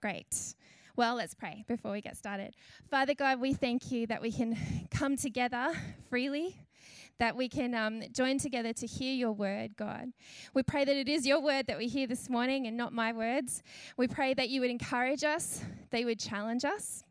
Great. 0.00 0.54
Well, 0.96 1.16
let's 1.16 1.34
pray 1.34 1.64
before 1.66 1.92
we 1.92 2.00
get 2.00 2.16
started. 2.16 2.54
Father 2.90 3.14
God, 3.14 3.40
we 3.40 3.52
thank 3.52 3.90
you 3.90 4.06
that 4.06 4.22
we 4.22 4.32
can 4.32 4.56
come 4.90 5.16
together 5.16 5.72
freely 6.08 6.56
that 7.18 7.36
we 7.36 7.48
can 7.48 7.74
um, 7.74 8.02
join 8.12 8.38
together 8.38 8.72
to 8.72 8.86
hear 8.86 9.12
your 9.14 9.32
word, 9.32 9.76
God. 9.76 10.12
We 10.54 10.62
pray 10.62 10.84
that 10.84 10.96
it 10.96 11.08
is 11.08 11.26
your 11.26 11.40
word 11.40 11.66
that 11.66 11.78
we 11.78 11.88
hear 11.88 12.06
this 12.06 12.28
morning 12.28 12.66
and 12.66 12.76
not 12.76 12.92
my 12.92 13.12
words. 13.12 13.62
We 13.96 14.06
pray 14.06 14.34
that 14.34 14.48
you 14.48 14.60
would 14.60 14.70
encourage 14.70 15.24
us, 15.24 15.64
that 15.90 16.00
you 16.00 16.06
would 16.06 16.20
challenge 16.20 16.64
us, 16.64 17.02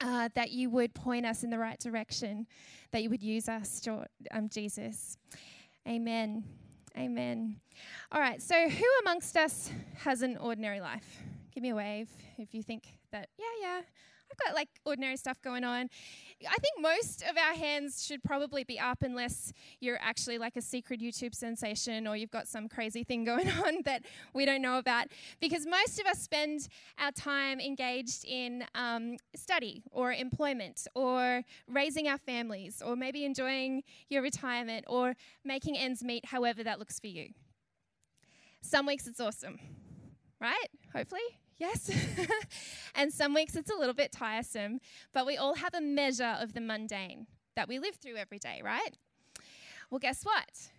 uh, 0.00 0.28
that 0.34 0.50
you 0.50 0.68
would 0.70 0.94
point 0.94 1.24
us 1.24 1.44
in 1.44 1.50
the 1.50 1.58
right 1.58 1.78
direction, 1.78 2.46
that 2.90 3.02
you 3.02 3.10
would 3.10 3.22
use 3.22 3.48
us, 3.48 3.80
um, 4.32 4.48
Jesus. 4.48 5.16
Amen. 5.88 6.44
Amen. 6.96 7.56
All 8.10 8.20
right, 8.20 8.42
so 8.42 8.68
who 8.68 8.84
amongst 9.00 9.36
us 9.36 9.70
has 9.96 10.20
an 10.20 10.36
ordinary 10.36 10.80
life? 10.80 11.22
Give 11.54 11.62
me 11.62 11.70
a 11.70 11.74
wave 11.74 12.08
if 12.36 12.54
you 12.54 12.62
think 12.62 12.84
that, 13.12 13.28
yeah, 13.38 13.46
yeah, 13.60 13.80
I've 14.32 14.46
got 14.46 14.54
like 14.54 14.68
ordinary 14.84 15.16
stuff 15.16 15.40
going 15.42 15.64
on. 15.64 15.88
I 16.48 16.56
think 16.56 16.80
most 16.80 17.22
of 17.22 17.36
our 17.36 17.54
hands 17.54 18.04
should 18.04 18.22
probably 18.22 18.64
be 18.64 18.78
up 18.78 19.02
unless 19.02 19.52
you're 19.80 19.98
actually 20.00 20.38
like 20.38 20.56
a 20.56 20.62
secret 20.62 21.00
YouTube 21.00 21.34
sensation 21.34 22.06
or 22.06 22.16
you've 22.16 22.30
got 22.30 22.48
some 22.48 22.68
crazy 22.68 23.04
thing 23.04 23.24
going 23.32 23.48
on 23.48 23.82
that 23.84 24.02
we 24.34 24.44
don't 24.44 24.62
know 24.62 24.78
about. 24.78 25.08
Because 25.40 25.66
most 25.66 26.00
of 26.00 26.06
us 26.06 26.18
spend 26.18 26.68
our 26.98 27.12
time 27.12 27.60
engaged 27.60 28.24
in 28.24 28.64
um, 28.74 29.16
study 29.36 29.82
or 29.90 30.12
employment 30.12 30.86
or 30.94 31.42
raising 31.68 32.08
our 32.08 32.18
families 32.18 32.82
or 32.84 32.96
maybe 32.96 33.24
enjoying 33.24 33.82
your 34.08 34.22
retirement 34.22 34.84
or 34.88 35.14
making 35.44 35.76
ends 35.76 36.02
meet, 36.02 36.26
however 36.26 36.64
that 36.64 36.78
looks 36.78 36.98
for 36.98 37.08
you. 37.08 37.28
Some 38.62 38.86
weeks 38.86 39.06
it's 39.06 39.20
awesome, 39.20 39.58
right? 40.40 40.68
Hopefully. 40.94 41.41
Yes? 41.62 41.88
and 42.96 43.12
some 43.12 43.34
weeks 43.34 43.54
it's 43.54 43.70
a 43.70 43.76
little 43.76 43.94
bit 43.94 44.10
tiresome, 44.10 44.80
but 45.14 45.24
we 45.24 45.36
all 45.36 45.54
have 45.54 45.74
a 45.74 45.80
measure 45.80 46.36
of 46.40 46.54
the 46.54 46.60
mundane 46.60 47.28
that 47.54 47.68
we 47.68 47.78
live 47.78 47.94
through 47.94 48.16
every 48.16 48.40
day, 48.40 48.60
right? 48.64 48.98
Well, 49.88 50.00
guess 50.00 50.24
what? 50.24 50.70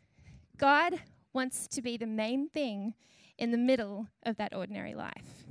God 0.58 1.00
wants 1.32 1.70
to 1.70 1.82
be 1.82 1.96
the 1.96 2.06
main 2.06 2.50
thing 2.50 2.96
in 3.38 3.52
the 3.52 3.58
middle 3.58 4.10
of 4.24 4.36
that 4.36 4.54
ordinary 4.54 4.94
life. 4.94 5.46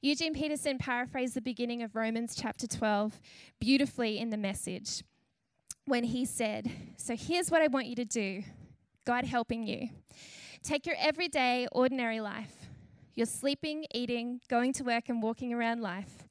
Eugene 0.00 0.34
Peterson 0.34 0.78
paraphrased 0.78 1.34
the 1.34 1.40
beginning 1.40 1.84
of 1.84 1.94
Romans 1.94 2.34
chapter 2.34 2.66
12 2.66 3.20
beautifully 3.60 4.18
in 4.18 4.30
the 4.30 4.36
message 4.36 5.04
when 5.84 6.02
he 6.02 6.24
said, 6.24 6.68
So 6.96 7.14
here's 7.14 7.52
what 7.52 7.62
I 7.62 7.68
want 7.68 7.86
you 7.86 7.94
to 7.94 8.04
do, 8.04 8.42
God 9.04 9.26
helping 9.26 9.64
you. 9.64 9.90
Take 10.64 10.86
your 10.86 10.96
everyday, 10.98 11.68
ordinary 11.70 12.18
life 12.18 12.66
you're 13.16 13.26
sleeping, 13.26 13.86
eating, 13.92 14.40
going 14.48 14.72
to 14.74 14.84
work, 14.84 15.08
and 15.08 15.22
walking 15.22 15.52
around 15.52 15.80
life, 15.80 16.28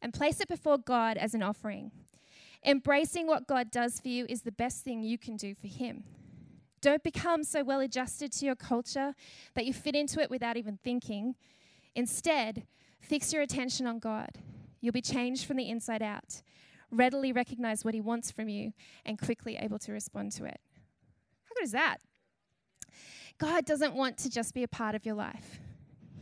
and 0.00 0.14
place 0.14 0.40
it 0.40 0.48
before 0.48 0.78
God 0.78 1.18
as 1.18 1.34
an 1.34 1.42
offering. 1.42 1.90
Embracing 2.64 3.26
what 3.26 3.46
God 3.46 3.70
does 3.70 4.00
for 4.00 4.08
you 4.08 4.24
is 4.28 4.42
the 4.42 4.52
best 4.52 4.84
thing 4.84 5.02
you 5.02 5.18
can 5.18 5.36
do 5.36 5.54
for 5.54 5.66
Him. 5.66 6.04
Don't 6.80 7.02
become 7.02 7.42
so 7.42 7.64
well 7.64 7.80
adjusted 7.80 8.32
to 8.32 8.46
your 8.46 8.54
culture 8.54 9.14
that 9.54 9.66
you 9.66 9.72
fit 9.72 9.96
into 9.96 10.20
it 10.20 10.30
without 10.30 10.56
even 10.56 10.78
thinking. 10.82 11.34
Instead, 11.96 12.66
fix 13.00 13.32
your 13.32 13.42
attention 13.42 13.86
on 13.86 13.98
God. 13.98 14.38
You'll 14.80 14.92
be 14.92 15.02
changed 15.02 15.44
from 15.44 15.56
the 15.56 15.68
inside 15.68 16.02
out. 16.02 16.42
Readily 16.90 17.32
recognize 17.32 17.84
what 17.84 17.94
He 17.94 18.00
wants 18.00 18.30
from 18.30 18.48
you 18.48 18.72
and 19.04 19.18
quickly 19.18 19.56
able 19.56 19.80
to 19.80 19.92
respond 19.92 20.32
to 20.32 20.44
it. 20.44 20.60
How 21.44 21.54
good 21.56 21.64
is 21.64 21.72
that? 21.72 21.98
God 23.38 23.64
doesn't 23.64 23.94
want 23.94 24.18
to 24.18 24.30
just 24.30 24.54
be 24.54 24.62
a 24.62 24.68
part 24.68 24.94
of 24.94 25.04
your 25.04 25.14
life. 25.14 25.60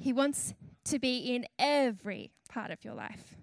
He 0.07 0.13
wants 0.13 0.55
to 0.85 1.01
be 1.01 1.35
in 1.35 1.47
every 1.59 2.31
part 2.49 2.71
of 2.71 2.85
your 2.85 2.95
life. 2.95 3.35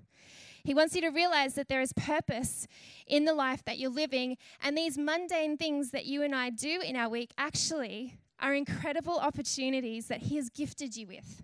He 0.63 0.74
wants 0.74 0.96
you 0.96 1.01
to 1.01 1.09
realize 1.09 1.56
that 1.56 1.68
there 1.68 1.81
is 1.81 1.91
purpose 1.91 2.69
in 3.06 3.25
the 3.25 3.34
life 3.34 3.66
that 3.66 3.79
you're 3.79 3.91
living, 3.91 4.38
and 4.62 4.78
these 4.78 4.97
mundane 4.97 5.57
things 5.57 5.91
that 5.91 6.06
you 6.06 6.24
and 6.24 6.34
I 6.34 6.51
do 6.51 6.79
in 6.79 6.96
our 6.96 7.09
week 7.09 7.31
actually 7.38 8.16
are 8.40 8.53
incredible 8.53 9.19
opportunities 9.19 10.07
that 10.07 10.22
He 10.22 10.38
has 10.38 10.47
gifted 10.50 10.96
you 10.96 11.06
with. 11.06 11.44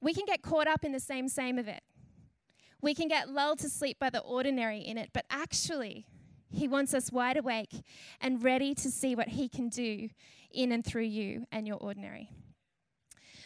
We 0.00 0.14
can 0.14 0.24
get 0.24 0.40
caught 0.40 0.66
up 0.66 0.82
in 0.82 0.92
the 0.92 0.98
same, 0.98 1.28
same 1.28 1.58
of 1.58 1.68
it. 1.68 1.82
We 2.80 2.94
can 2.94 3.06
get 3.06 3.28
lulled 3.28 3.58
to 3.58 3.68
sleep 3.68 3.98
by 3.98 4.08
the 4.08 4.20
ordinary 4.20 4.78
in 4.78 4.96
it, 4.96 5.10
but 5.12 5.26
actually, 5.28 6.06
He 6.50 6.68
wants 6.68 6.94
us 6.94 7.12
wide 7.12 7.36
awake 7.36 7.84
and 8.18 8.42
ready 8.42 8.74
to 8.76 8.90
see 8.90 9.14
what 9.14 9.28
He 9.28 9.46
can 9.46 9.68
do 9.68 10.08
in 10.50 10.72
and 10.72 10.82
through 10.82 11.02
you 11.02 11.44
and 11.52 11.66
your 11.66 11.76
ordinary. 11.76 12.30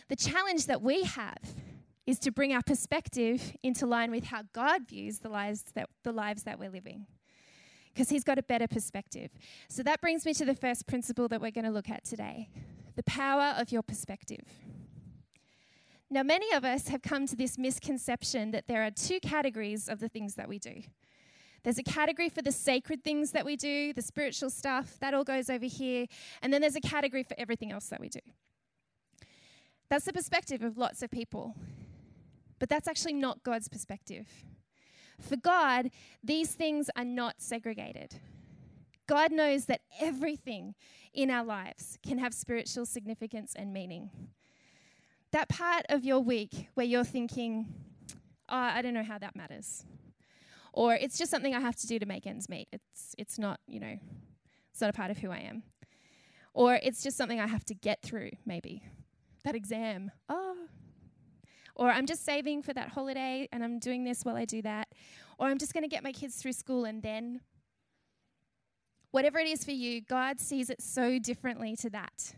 The 0.08 0.16
challenge 0.16 0.66
that 0.66 0.82
we 0.82 1.04
have 1.04 1.54
is 2.06 2.18
to 2.20 2.30
bring 2.30 2.52
our 2.52 2.62
perspective 2.62 3.56
into 3.62 3.86
line 3.86 4.10
with 4.10 4.24
how 4.24 4.42
God 4.52 4.88
views 4.88 5.18
the 5.18 5.28
lives 5.28 5.62
that, 5.74 5.88
the 6.02 6.12
lives 6.12 6.42
that 6.42 6.58
we're 6.58 6.70
living. 6.70 7.06
Because 7.92 8.08
he's 8.08 8.24
got 8.24 8.38
a 8.38 8.42
better 8.42 8.66
perspective. 8.66 9.30
So 9.68 9.82
that 9.82 10.00
brings 10.00 10.24
me 10.24 10.34
to 10.34 10.44
the 10.44 10.54
first 10.54 10.86
principle 10.86 11.28
that 11.28 11.40
we're 11.40 11.50
going 11.50 11.64
to 11.64 11.70
look 11.70 11.90
at 11.90 12.04
today 12.04 12.48
the 12.94 13.02
power 13.04 13.54
of 13.58 13.72
your 13.72 13.82
perspective. 13.82 14.44
Now, 16.10 16.22
many 16.22 16.52
of 16.52 16.62
us 16.62 16.88
have 16.88 17.00
come 17.00 17.26
to 17.26 17.34
this 17.34 17.56
misconception 17.56 18.50
that 18.50 18.66
there 18.66 18.82
are 18.82 18.90
two 18.90 19.18
categories 19.18 19.88
of 19.88 19.98
the 19.98 20.10
things 20.10 20.34
that 20.34 20.46
we 20.46 20.58
do. 20.58 20.82
There's 21.62 21.78
a 21.78 21.82
category 21.82 22.28
for 22.28 22.42
the 22.42 22.52
sacred 22.52 23.02
things 23.02 23.30
that 23.30 23.46
we 23.46 23.56
do, 23.56 23.94
the 23.94 24.02
spiritual 24.02 24.50
stuff, 24.50 24.98
that 25.00 25.14
all 25.14 25.24
goes 25.24 25.48
over 25.48 25.64
here. 25.64 26.06
And 26.42 26.52
then 26.52 26.60
there's 26.60 26.76
a 26.76 26.82
category 26.82 27.22
for 27.22 27.34
everything 27.38 27.72
else 27.72 27.86
that 27.86 27.98
we 28.00 28.10
do. 28.10 28.20
That's 29.92 30.06
the 30.06 30.12
perspective 30.14 30.62
of 30.62 30.78
lots 30.78 31.02
of 31.02 31.10
people. 31.10 31.54
But 32.58 32.70
that's 32.70 32.88
actually 32.88 33.12
not 33.12 33.42
God's 33.42 33.68
perspective. 33.68 34.26
For 35.20 35.36
God, 35.36 35.90
these 36.24 36.52
things 36.52 36.88
are 36.96 37.04
not 37.04 37.42
segregated. 37.42 38.14
God 39.06 39.32
knows 39.32 39.66
that 39.66 39.82
everything 40.00 40.74
in 41.12 41.30
our 41.30 41.44
lives 41.44 41.98
can 42.02 42.16
have 42.16 42.32
spiritual 42.32 42.86
significance 42.86 43.52
and 43.54 43.70
meaning. 43.70 44.08
That 45.30 45.50
part 45.50 45.84
of 45.90 46.06
your 46.06 46.20
week 46.20 46.68
where 46.72 46.86
you're 46.86 47.04
thinking, 47.04 47.66
oh, 48.48 48.56
I 48.56 48.80
don't 48.80 48.94
know 48.94 49.04
how 49.04 49.18
that 49.18 49.36
matters. 49.36 49.84
Or 50.72 50.94
it's 50.94 51.18
just 51.18 51.30
something 51.30 51.54
I 51.54 51.60
have 51.60 51.76
to 51.76 51.86
do 51.86 51.98
to 51.98 52.06
make 52.06 52.26
ends 52.26 52.48
meet. 52.48 52.68
It's, 52.72 53.14
it's 53.18 53.38
not, 53.38 53.60
you 53.66 53.78
know, 53.78 53.98
it's 54.70 54.80
not 54.80 54.88
a 54.88 54.94
part 54.94 55.10
of 55.10 55.18
who 55.18 55.30
I 55.30 55.40
am. 55.40 55.64
Or 56.54 56.76
it's 56.82 57.02
just 57.02 57.18
something 57.18 57.38
I 57.38 57.46
have 57.46 57.66
to 57.66 57.74
get 57.74 58.00
through, 58.00 58.30
maybe 58.46 58.84
that 59.44 59.54
exam. 59.54 60.10
Oh. 60.28 60.56
Or 61.74 61.90
I'm 61.90 62.06
just 62.06 62.24
saving 62.24 62.62
for 62.62 62.72
that 62.74 62.88
holiday 62.88 63.48
and 63.52 63.64
I'm 63.64 63.78
doing 63.78 64.04
this 64.04 64.24
while 64.24 64.36
I 64.36 64.44
do 64.44 64.62
that. 64.62 64.88
Or 65.38 65.48
I'm 65.48 65.58
just 65.58 65.72
going 65.72 65.82
to 65.82 65.88
get 65.88 66.04
my 66.04 66.12
kids 66.12 66.36
through 66.36 66.52
school 66.52 66.84
and 66.84 67.02
then. 67.02 67.40
Whatever 69.10 69.38
it 69.38 69.48
is 69.48 69.64
for 69.64 69.72
you, 69.72 70.00
God 70.00 70.40
sees 70.40 70.70
it 70.70 70.80
so 70.80 71.18
differently 71.18 71.76
to 71.76 71.90
that. 71.90 72.34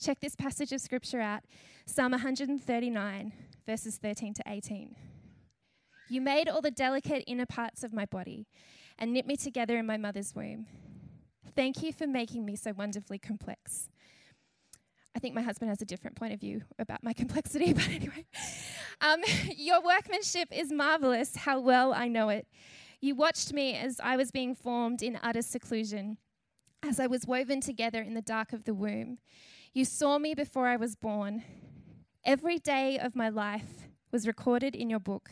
Check 0.00 0.20
this 0.20 0.34
passage 0.34 0.72
of 0.72 0.80
scripture 0.80 1.20
out 1.20 1.42
Psalm 1.84 2.12
139, 2.12 3.32
verses 3.66 3.98
13 3.98 4.34
to 4.34 4.42
18. 4.46 4.96
You 6.08 6.20
made 6.20 6.48
all 6.48 6.62
the 6.62 6.70
delicate 6.70 7.24
inner 7.26 7.46
parts 7.46 7.84
of 7.84 7.92
my 7.92 8.06
body 8.06 8.46
and 8.98 9.12
knit 9.12 9.26
me 9.26 9.36
together 9.36 9.76
in 9.76 9.86
my 9.86 9.96
mother's 9.96 10.34
womb. 10.34 10.66
Thank 11.54 11.82
you 11.82 11.92
for 11.92 12.06
making 12.06 12.46
me 12.46 12.56
so 12.56 12.72
wonderfully 12.72 13.18
complex. 13.18 13.90
I 15.14 15.18
think 15.18 15.34
my 15.34 15.42
husband 15.42 15.68
has 15.68 15.82
a 15.82 15.84
different 15.84 16.16
point 16.16 16.32
of 16.32 16.40
view 16.40 16.62
about 16.78 17.02
my 17.02 17.12
complexity, 17.22 17.72
but 17.72 17.88
anyway. 17.88 18.24
Um, 19.00 19.20
your 19.56 19.82
workmanship 19.82 20.48
is 20.52 20.72
marvelous, 20.72 21.36
how 21.36 21.60
well 21.60 21.92
I 21.92 22.08
know 22.08 22.28
it. 22.28 22.46
You 23.00 23.14
watched 23.14 23.52
me 23.52 23.74
as 23.74 23.98
I 24.02 24.16
was 24.16 24.30
being 24.30 24.54
formed 24.54 25.02
in 25.02 25.18
utter 25.22 25.42
seclusion, 25.42 26.18
as 26.82 27.00
I 27.00 27.06
was 27.06 27.26
woven 27.26 27.60
together 27.60 28.02
in 28.02 28.14
the 28.14 28.22
dark 28.22 28.52
of 28.52 28.64
the 28.64 28.74
womb. 28.74 29.18
You 29.72 29.84
saw 29.84 30.18
me 30.18 30.34
before 30.34 30.66
I 30.66 30.76
was 30.76 30.96
born. 30.96 31.44
Every 32.24 32.58
day 32.58 32.98
of 32.98 33.16
my 33.16 33.28
life 33.28 33.88
was 34.12 34.26
recorded 34.26 34.74
in 34.74 34.90
your 34.90 34.98
book. 34.98 35.30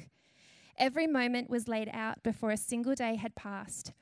Every 0.79 1.07
moment 1.07 1.51
was 1.51 1.69
laid 1.69 1.91
out 1.93 2.23
before 2.23 2.51
a 2.51 2.57
single 2.57 2.95
day 2.95 3.17
had 3.17 3.35
passed. 3.35 3.93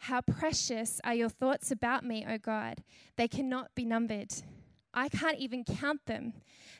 How 0.00 0.20
precious 0.20 1.00
are 1.04 1.14
your 1.14 1.28
thoughts 1.28 1.70
about 1.70 2.04
me, 2.04 2.26
O 2.28 2.38
God! 2.38 2.82
They 3.16 3.28
cannot 3.28 3.74
be 3.74 3.84
numbered. 3.84 4.34
I 4.98 5.08
can't 5.08 5.38
even 5.38 5.64
count 5.64 6.06
them. 6.06 6.32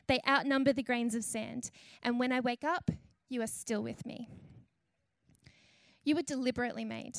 They 0.07 0.19
outnumber 0.27 0.73
the 0.73 0.83
grains 0.83 1.15
of 1.15 1.23
sand. 1.23 1.71
And 2.03 2.19
when 2.19 2.31
I 2.31 2.41
wake 2.41 2.63
up, 2.63 2.91
you 3.29 3.41
are 3.41 3.47
still 3.47 3.81
with 3.81 4.05
me. 4.05 4.27
You 6.03 6.15
were 6.15 6.21
deliberately 6.21 6.83
made, 6.83 7.17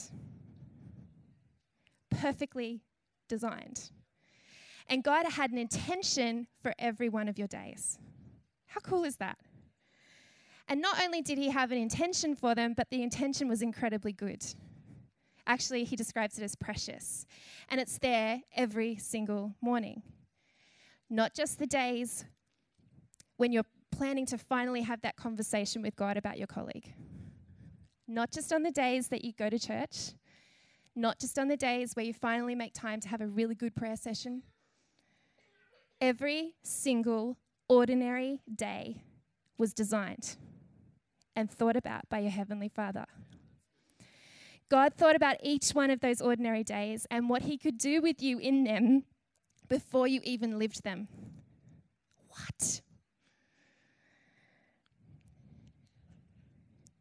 perfectly 2.10 2.82
designed. 3.28 3.90
And 4.88 5.02
God 5.02 5.24
had 5.24 5.52
an 5.52 5.58
intention 5.58 6.48
for 6.62 6.74
every 6.78 7.08
one 7.08 7.28
of 7.28 7.38
your 7.38 7.48
days. 7.48 7.98
How 8.66 8.80
cool 8.80 9.04
is 9.04 9.16
that? 9.16 9.38
And 10.68 10.82
not 10.82 11.02
only 11.02 11.22
did 11.22 11.38
he 11.38 11.50
have 11.50 11.72
an 11.72 11.78
intention 11.78 12.34
for 12.34 12.54
them, 12.54 12.74
but 12.76 12.90
the 12.90 13.02
intention 13.02 13.48
was 13.48 13.62
incredibly 13.62 14.12
good. 14.12 14.44
Actually, 15.46 15.84
he 15.84 15.96
describes 15.96 16.38
it 16.38 16.44
as 16.44 16.54
precious. 16.54 17.26
And 17.68 17.80
it's 17.80 17.98
there 17.98 18.42
every 18.54 18.96
single 18.96 19.54
morning. 19.60 20.02
Not 21.10 21.34
just 21.34 21.58
the 21.58 21.66
days 21.66 22.24
when 23.36 23.52
you're 23.52 23.64
planning 23.90 24.26
to 24.26 24.38
finally 24.38 24.82
have 24.82 25.02
that 25.02 25.16
conversation 25.16 25.82
with 25.82 25.96
God 25.96 26.16
about 26.16 26.38
your 26.38 26.46
colleague. 26.46 26.94
Not 28.06 28.30
just 28.30 28.52
on 28.52 28.62
the 28.62 28.70
days 28.70 29.08
that 29.08 29.24
you 29.24 29.32
go 29.32 29.50
to 29.50 29.58
church. 29.58 30.12
Not 30.94 31.18
just 31.18 31.38
on 31.38 31.48
the 31.48 31.56
days 31.56 31.94
where 31.94 32.04
you 32.04 32.14
finally 32.14 32.54
make 32.54 32.74
time 32.74 33.00
to 33.00 33.08
have 33.08 33.20
a 33.20 33.26
really 33.26 33.54
good 33.54 33.74
prayer 33.74 33.96
session. 33.96 34.42
Every 36.00 36.54
single 36.62 37.36
ordinary 37.68 38.40
day 38.52 39.02
was 39.58 39.74
designed 39.74 40.36
and 41.36 41.50
thought 41.50 41.76
about 41.76 42.08
by 42.08 42.20
your 42.20 42.30
Heavenly 42.30 42.68
Father. 42.68 43.06
God 44.68 44.94
thought 44.94 45.16
about 45.16 45.36
each 45.42 45.70
one 45.70 45.90
of 45.90 46.00
those 46.00 46.20
ordinary 46.20 46.62
days 46.62 47.06
and 47.10 47.28
what 47.28 47.42
He 47.42 47.58
could 47.58 47.78
do 47.78 48.00
with 48.00 48.22
you 48.22 48.38
in 48.38 48.64
them 48.64 49.04
before 49.70 50.06
you 50.06 50.20
even 50.24 50.58
lived 50.58 50.82
them. 50.82 51.08
What? 52.28 52.82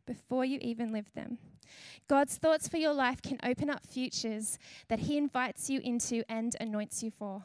Before 0.06 0.46
you 0.46 0.60
even 0.62 0.94
lived 0.94 1.16
them. 1.16 1.40
God's 2.08 2.38
thoughts 2.38 2.68
for 2.68 2.78
your 2.78 2.94
life 2.94 3.22
can 3.22 3.40
open 3.44 3.70
up 3.70 3.86
futures 3.86 4.58
that 4.88 5.00
He 5.00 5.18
invites 5.18 5.70
you 5.70 5.82
into 5.84 6.24
and 6.30 6.56
anoints 6.60 7.04
you 7.04 7.12
for. 7.12 7.44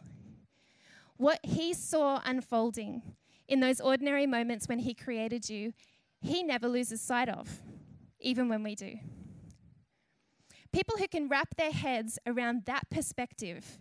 What 1.17 1.41
He 1.43 1.75
saw 1.75 2.21
unfolding 2.25 3.03
in 3.49 3.61
those 3.61 3.81
ordinary 3.81 4.27
moments 4.27 4.69
when 4.69 4.81
He 4.81 4.95
created 4.95 5.49
you, 5.49 5.73
He 6.21 6.43
never 6.43 6.69
loses 6.69 7.01
sight 7.01 7.29
of, 7.29 7.63
even 8.21 8.49
when 8.49 8.63
we 8.63 8.75
do. 8.75 8.99
People 10.73 10.97
who 10.99 11.09
can 11.09 11.29
wrap 11.29 11.55
their 11.57 11.71
heads 11.71 12.19
around 12.27 12.65
that 12.65 12.91
perspective, 12.91 13.79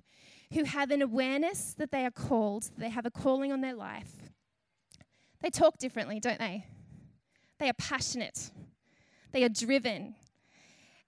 who 0.54 0.64
have 0.64 0.92
an 0.92 1.02
awareness 1.02 1.74
that 1.78 1.92
they 1.92 2.06
are 2.06 2.12
called, 2.12 2.72
they 2.78 2.90
have 2.90 3.06
a 3.06 3.12
calling 3.12 3.52
on 3.52 3.62
their 3.62 3.76
life, 3.76 4.32
they 5.42 5.50
talk 5.50 5.78
differently, 5.78 6.20
don't 6.20 6.40
they? 6.40 6.66
They 7.60 7.70
are 7.70 7.74
passionate, 7.74 8.52
they 9.32 9.44
are 9.44 9.50
driven. 9.50 10.16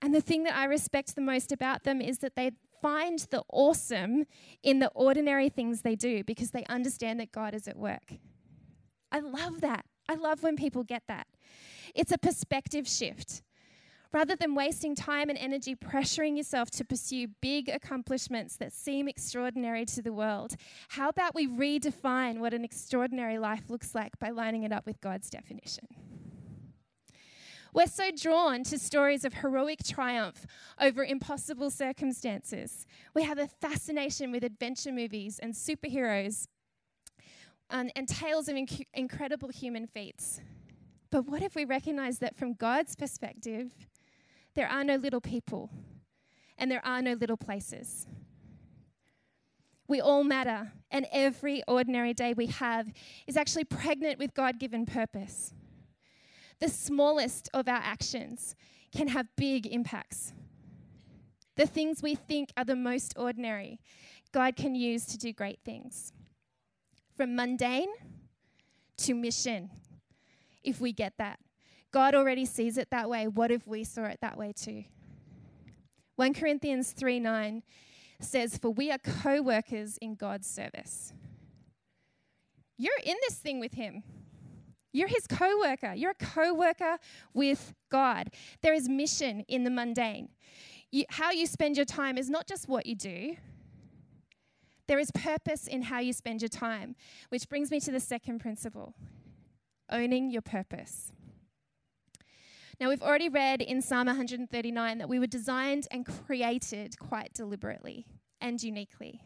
And 0.02 0.14
the 0.14 0.22
thing 0.22 0.44
that 0.44 0.56
I 0.56 0.66
respect 0.66 1.16
the 1.16 1.22
most 1.22 1.52
about 1.52 1.84
them 1.84 2.02
is 2.02 2.20
that 2.20 2.36
they 2.36 2.52
find 2.82 3.20
the 3.32 3.42
awesome 3.52 4.26
in 4.62 4.80
the 4.80 4.90
ordinary 4.94 5.50
things 5.50 5.82
they 5.82 5.96
do 5.96 6.24
because 6.24 6.52
they 6.52 6.64
understand 6.66 7.20
that 7.20 7.32
God 7.32 7.56
is 7.56 7.68
at 7.68 7.78
work. 7.78 8.14
I 9.12 9.20
love 9.20 9.62
that. 9.62 9.86
I 10.08 10.16
love 10.16 10.44
when 10.44 10.56
people 10.56 10.84
get 10.84 11.04
that. 11.08 11.28
It's 11.96 12.12
a 12.12 12.18
perspective 12.18 12.88
shift. 12.88 13.42
Rather 14.16 14.38
than 14.38 14.56
wasting 14.56 14.96
time 14.96 15.28
and 15.28 15.38
energy 15.38 15.76
pressuring 15.76 16.38
yourself 16.38 16.72
to 16.72 16.86
pursue 16.86 17.28
big 17.42 17.68
accomplishments 17.68 18.56
that 18.56 18.72
seem 18.72 19.10
extraordinary 19.10 19.84
to 19.84 20.02
the 20.02 20.14
world, 20.14 20.56
how 20.88 21.10
about 21.10 21.36
we 21.36 21.46
redefine 21.46 22.40
what 22.40 22.54
an 22.54 22.64
extraordinary 22.64 23.38
life 23.38 23.70
looks 23.70 23.94
like 23.94 24.18
by 24.18 24.30
lining 24.30 24.64
it 24.64 24.72
up 24.72 24.86
with 24.86 25.02
God's 25.02 25.30
definition? 25.30 25.90
We're 27.74 27.88
so 27.88 28.10
drawn 28.10 28.64
to 28.64 28.80
stories 28.80 29.26
of 29.26 29.34
heroic 29.34 29.84
triumph 29.84 30.46
over 30.80 31.04
impossible 31.04 31.70
circumstances. 31.70 32.86
We 33.14 33.24
have 33.24 33.38
a 33.38 33.48
fascination 33.48 34.32
with 34.32 34.46
adventure 34.46 34.94
movies 34.94 35.40
and 35.40 35.54
superheroes 35.54 36.48
and, 37.70 37.92
and 37.98 38.08
tales 38.08 38.48
of 38.48 38.56
inc- 38.56 38.88
incredible 38.94 39.50
human 39.50 39.88
feats. 39.88 40.40
But 41.12 41.28
what 41.28 41.42
if 41.42 41.54
we 41.54 41.66
recognize 41.66 42.20
that 42.20 42.38
from 42.38 42.54
God's 42.54 42.96
perspective, 42.96 43.74
there 44.56 44.68
are 44.68 44.84
no 44.84 44.96
little 44.96 45.22
people 45.22 45.70
and 46.58 46.72
there 46.72 46.86
are 46.86 47.02
no 47.02 47.14
little 47.14 47.38
places. 47.38 48.08
We 49.88 50.02
all 50.02 50.24
matter, 50.24 50.72
and 50.90 51.06
every 51.12 51.62
ordinary 51.68 52.14
day 52.14 52.34
we 52.34 52.48
have 52.48 52.92
is 53.28 53.38
actually 53.38 53.66
pregnant 53.66 54.18
with 54.18 54.34
God 54.34 54.60
given 54.60 54.86
purpose. 54.86 55.54
The 56.60 56.70
smallest 56.70 57.50
of 57.54 57.68
our 57.68 57.82
actions 57.84 58.56
can 58.96 59.10
have 59.10 59.28
big 59.36 59.68
impacts. 59.68 60.34
The 61.56 61.68
things 61.68 62.02
we 62.02 62.16
think 62.16 62.52
are 62.58 62.66
the 62.66 62.76
most 62.76 63.14
ordinary, 63.16 63.80
God 64.32 64.56
can 64.56 64.74
use 64.74 65.06
to 65.08 65.18
do 65.18 65.32
great 65.32 65.60
things. 65.64 66.14
From 67.16 67.36
mundane 67.36 67.94
to 68.98 69.14
mission, 69.14 69.70
if 70.64 70.82
we 70.82 70.94
get 70.94 71.14
that. 71.18 71.40
God 71.96 72.14
already 72.14 72.44
sees 72.44 72.78
it 72.78 72.90
that 72.92 73.10
way. 73.10 73.30
What 73.30 73.52
if 73.52 73.66
we 73.66 73.86
saw 73.86 74.04
it 74.04 74.20
that 74.22 74.36
way 74.38 74.52
too? 74.52 74.84
1 76.18 76.34
Corinthians 76.34 76.92
3 76.92 77.22
9 77.22 77.64
says, 78.20 78.58
For 78.58 78.70
we 78.70 78.92
are 78.92 78.98
co 78.98 79.42
workers 79.42 79.98
in 80.02 80.16
God's 80.16 80.46
service. 80.46 81.14
You're 82.78 83.00
in 83.02 83.16
this 83.22 83.36
thing 83.36 83.62
with 83.62 83.76
Him. 83.76 84.04
You're 84.92 85.08
His 85.08 85.26
co 85.26 85.58
worker. 85.58 85.94
You're 85.96 86.12
a 86.12 86.26
co 86.26 86.54
worker 86.54 86.98
with 87.34 87.74
God. 87.90 88.30
There 88.62 88.74
is 88.74 88.90
mission 88.90 89.46
in 89.48 89.64
the 89.64 89.72
mundane. 89.72 90.28
You, 90.92 91.06
how 91.08 91.32
you 91.32 91.48
spend 91.48 91.78
your 91.78 91.86
time 91.86 92.18
is 92.18 92.30
not 92.30 92.46
just 92.46 92.68
what 92.68 92.86
you 92.86 92.96
do, 92.96 93.38
there 94.90 95.00
is 95.00 95.12
purpose 95.12 95.66
in 95.66 95.84
how 95.84 96.00
you 96.00 96.12
spend 96.12 96.42
your 96.42 96.50
time, 96.50 96.98
which 97.30 97.48
brings 97.48 97.72
me 97.72 97.80
to 97.80 97.92
the 97.94 98.02
second 98.02 98.40
principle 98.40 98.96
owning 99.90 100.30
your 100.30 100.42
purpose. 100.42 101.14
Now, 102.80 102.90
we've 102.90 103.02
already 103.02 103.30
read 103.30 103.62
in 103.62 103.82
Psalm 103.82 104.08
139 104.08 104.98
that 104.98 105.08
we 105.08 105.18
were 105.18 105.28
designed 105.28 105.88
and 105.92 106.06
created 106.06 107.00
quite 107.00 107.34
deliberately 107.34 108.06
and 108.42 108.62
uniquely. 108.62 109.22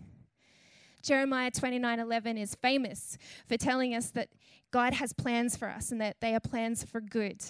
Jeremiah 1.02 1.50
29:11 1.50 2.38
is 2.38 2.56
famous 2.56 3.18
for 3.48 3.58
telling 3.58 3.96
us 3.96 4.12
that 4.12 4.30
God 4.70 4.94
has 4.94 5.14
plans 5.14 5.56
for 5.56 5.68
us 5.68 5.92
and 5.92 6.00
that 6.00 6.20
they 6.22 6.36
are 6.36 6.40
plans 6.40 6.84
for 6.84 7.02
good 7.02 7.44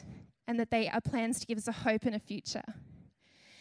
and 0.47 0.59
that 0.59 0.71
they 0.71 0.87
are 0.87 1.01
plans 1.01 1.39
to 1.39 1.45
give 1.45 1.57
us 1.57 1.67
a 1.67 1.71
hope 1.71 2.05
and 2.05 2.15
a 2.15 2.19
future. 2.19 2.63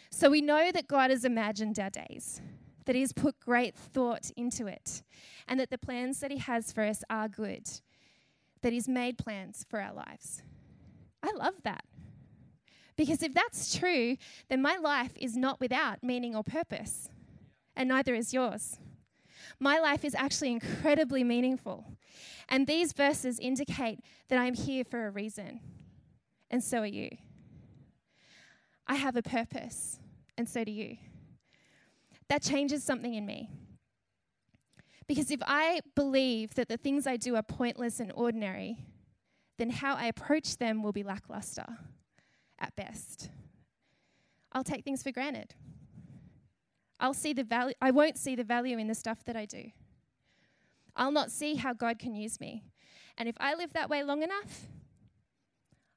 So 0.09 0.29
we 0.29 0.41
know 0.41 0.71
that 0.71 0.87
God 0.87 1.11
has 1.11 1.25
imagined 1.25 1.77
our 1.77 1.89
days, 1.89 2.41
that 2.85 2.95
He 2.95 3.01
has 3.01 3.13
put 3.13 3.39
great 3.39 3.75
thought 3.75 4.31
into 4.37 4.65
it, 4.65 5.03
and 5.47 5.59
that 5.59 5.69
the 5.69 5.77
plans 5.77 6.19
that 6.21 6.31
He 6.31 6.37
has 6.37 6.71
for 6.71 6.83
us 6.83 7.03
are 7.09 7.27
good, 7.27 7.69
that 8.61 8.73
He's 8.73 8.87
made 8.87 9.17
plans 9.17 9.65
for 9.69 9.81
our 9.81 9.93
lives. 9.93 10.41
I 11.21 11.31
love 11.35 11.61
that. 11.63 11.83
Because 12.99 13.23
if 13.23 13.33
that's 13.33 13.77
true, 13.77 14.17
then 14.49 14.61
my 14.61 14.75
life 14.75 15.13
is 15.15 15.37
not 15.37 15.61
without 15.61 16.03
meaning 16.03 16.35
or 16.35 16.43
purpose, 16.43 17.07
and 17.73 17.87
neither 17.87 18.13
is 18.13 18.33
yours. 18.33 18.77
My 19.57 19.79
life 19.79 20.03
is 20.03 20.13
actually 20.13 20.51
incredibly 20.51 21.23
meaningful. 21.23 21.85
And 22.49 22.67
these 22.67 22.91
verses 22.91 23.39
indicate 23.39 24.01
that 24.27 24.37
I'm 24.37 24.53
here 24.53 24.83
for 24.83 25.07
a 25.07 25.11
reason, 25.11 25.61
and 26.51 26.61
so 26.61 26.79
are 26.79 26.85
you. 26.85 27.09
I 28.85 28.95
have 28.95 29.15
a 29.15 29.23
purpose, 29.23 29.97
and 30.37 30.49
so 30.49 30.65
do 30.65 30.71
you. 30.73 30.97
That 32.27 32.41
changes 32.41 32.83
something 32.83 33.13
in 33.13 33.25
me. 33.25 33.49
Because 35.07 35.31
if 35.31 35.39
I 35.47 35.79
believe 35.95 36.53
that 36.55 36.67
the 36.67 36.75
things 36.75 37.07
I 37.07 37.15
do 37.15 37.37
are 37.37 37.43
pointless 37.43 38.01
and 38.01 38.11
ordinary, 38.13 38.83
then 39.57 39.69
how 39.69 39.95
I 39.95 40.07
approach 40.07 40.57
them 40.57 40.83
will 40.83 40.91
be 40.91 41.03
lackluster 41.03 41.77
at 42.59 42.75
best. 42.75 43.29
I'll 44.51 44.63
take 44.63 44.83
things 44.83 45.03
for 45.03 45.11
granted. 45.11 45.53
I'll 46.99 47.13
see 47.13 47.33
the 47.33 47.43
value 47.43 47.75
I 47.81 47.91
won't 47.91 48.17
see 48.17 48.35
the 48.35 48.43
value 48.43 48.77
in 48.77 48.87
the 48.87 48.95
stuff 48.95 49.23
that 49.25 49.35
I 49.35 49.45
do. 49.45 49.71
I'll 50.95 51.11
not 51.11 51.31
see 51.31 51.55
how 51.55 51.73
God 51.73 51.97
can 51.97 52.13
use 52.13 52.39
me. 52.39 52.63
And 53.17 53.29
if 53.29 53.35
I 53.39 53.53
live 53.55 53.73
that 53.73 53.89
way 53.89 54.03
long 54.03 54.21
enough, 54.21 54.67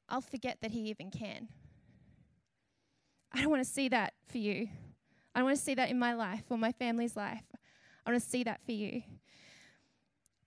I'll 0.09 0.21
forget 0.21 0.59
that 0.61 0.71
he 0.71 0.91
even 0.91 1.11
can. 1.11 1.49
I 3.33 3.41
don't 3.41 3.51
want 3.51 3.65
to 3.65 3.69
see 3.69 3.89
that 3.89 4.15
for 4.31 4.39
you. 4.39 4.69
I 5.35 5.41
don't 5.41 5.47
want 5.47 5.57
to 5.57 5.63
see 5.63 5.75
that 5.75 5.91
in 5.91 5.99
my 5.99 6.15
life 6.15 6.45
or 6.51 6.59
my 6.59 6.73
family's 6.73 7.17
life. 7.17 7.45
I 8.05 8.11
want 8.11 8.23
to 8.23 8.29
see 8.29 8.45
that 8.45 8.61
for 8.65 8.73
you. 8.73 9.03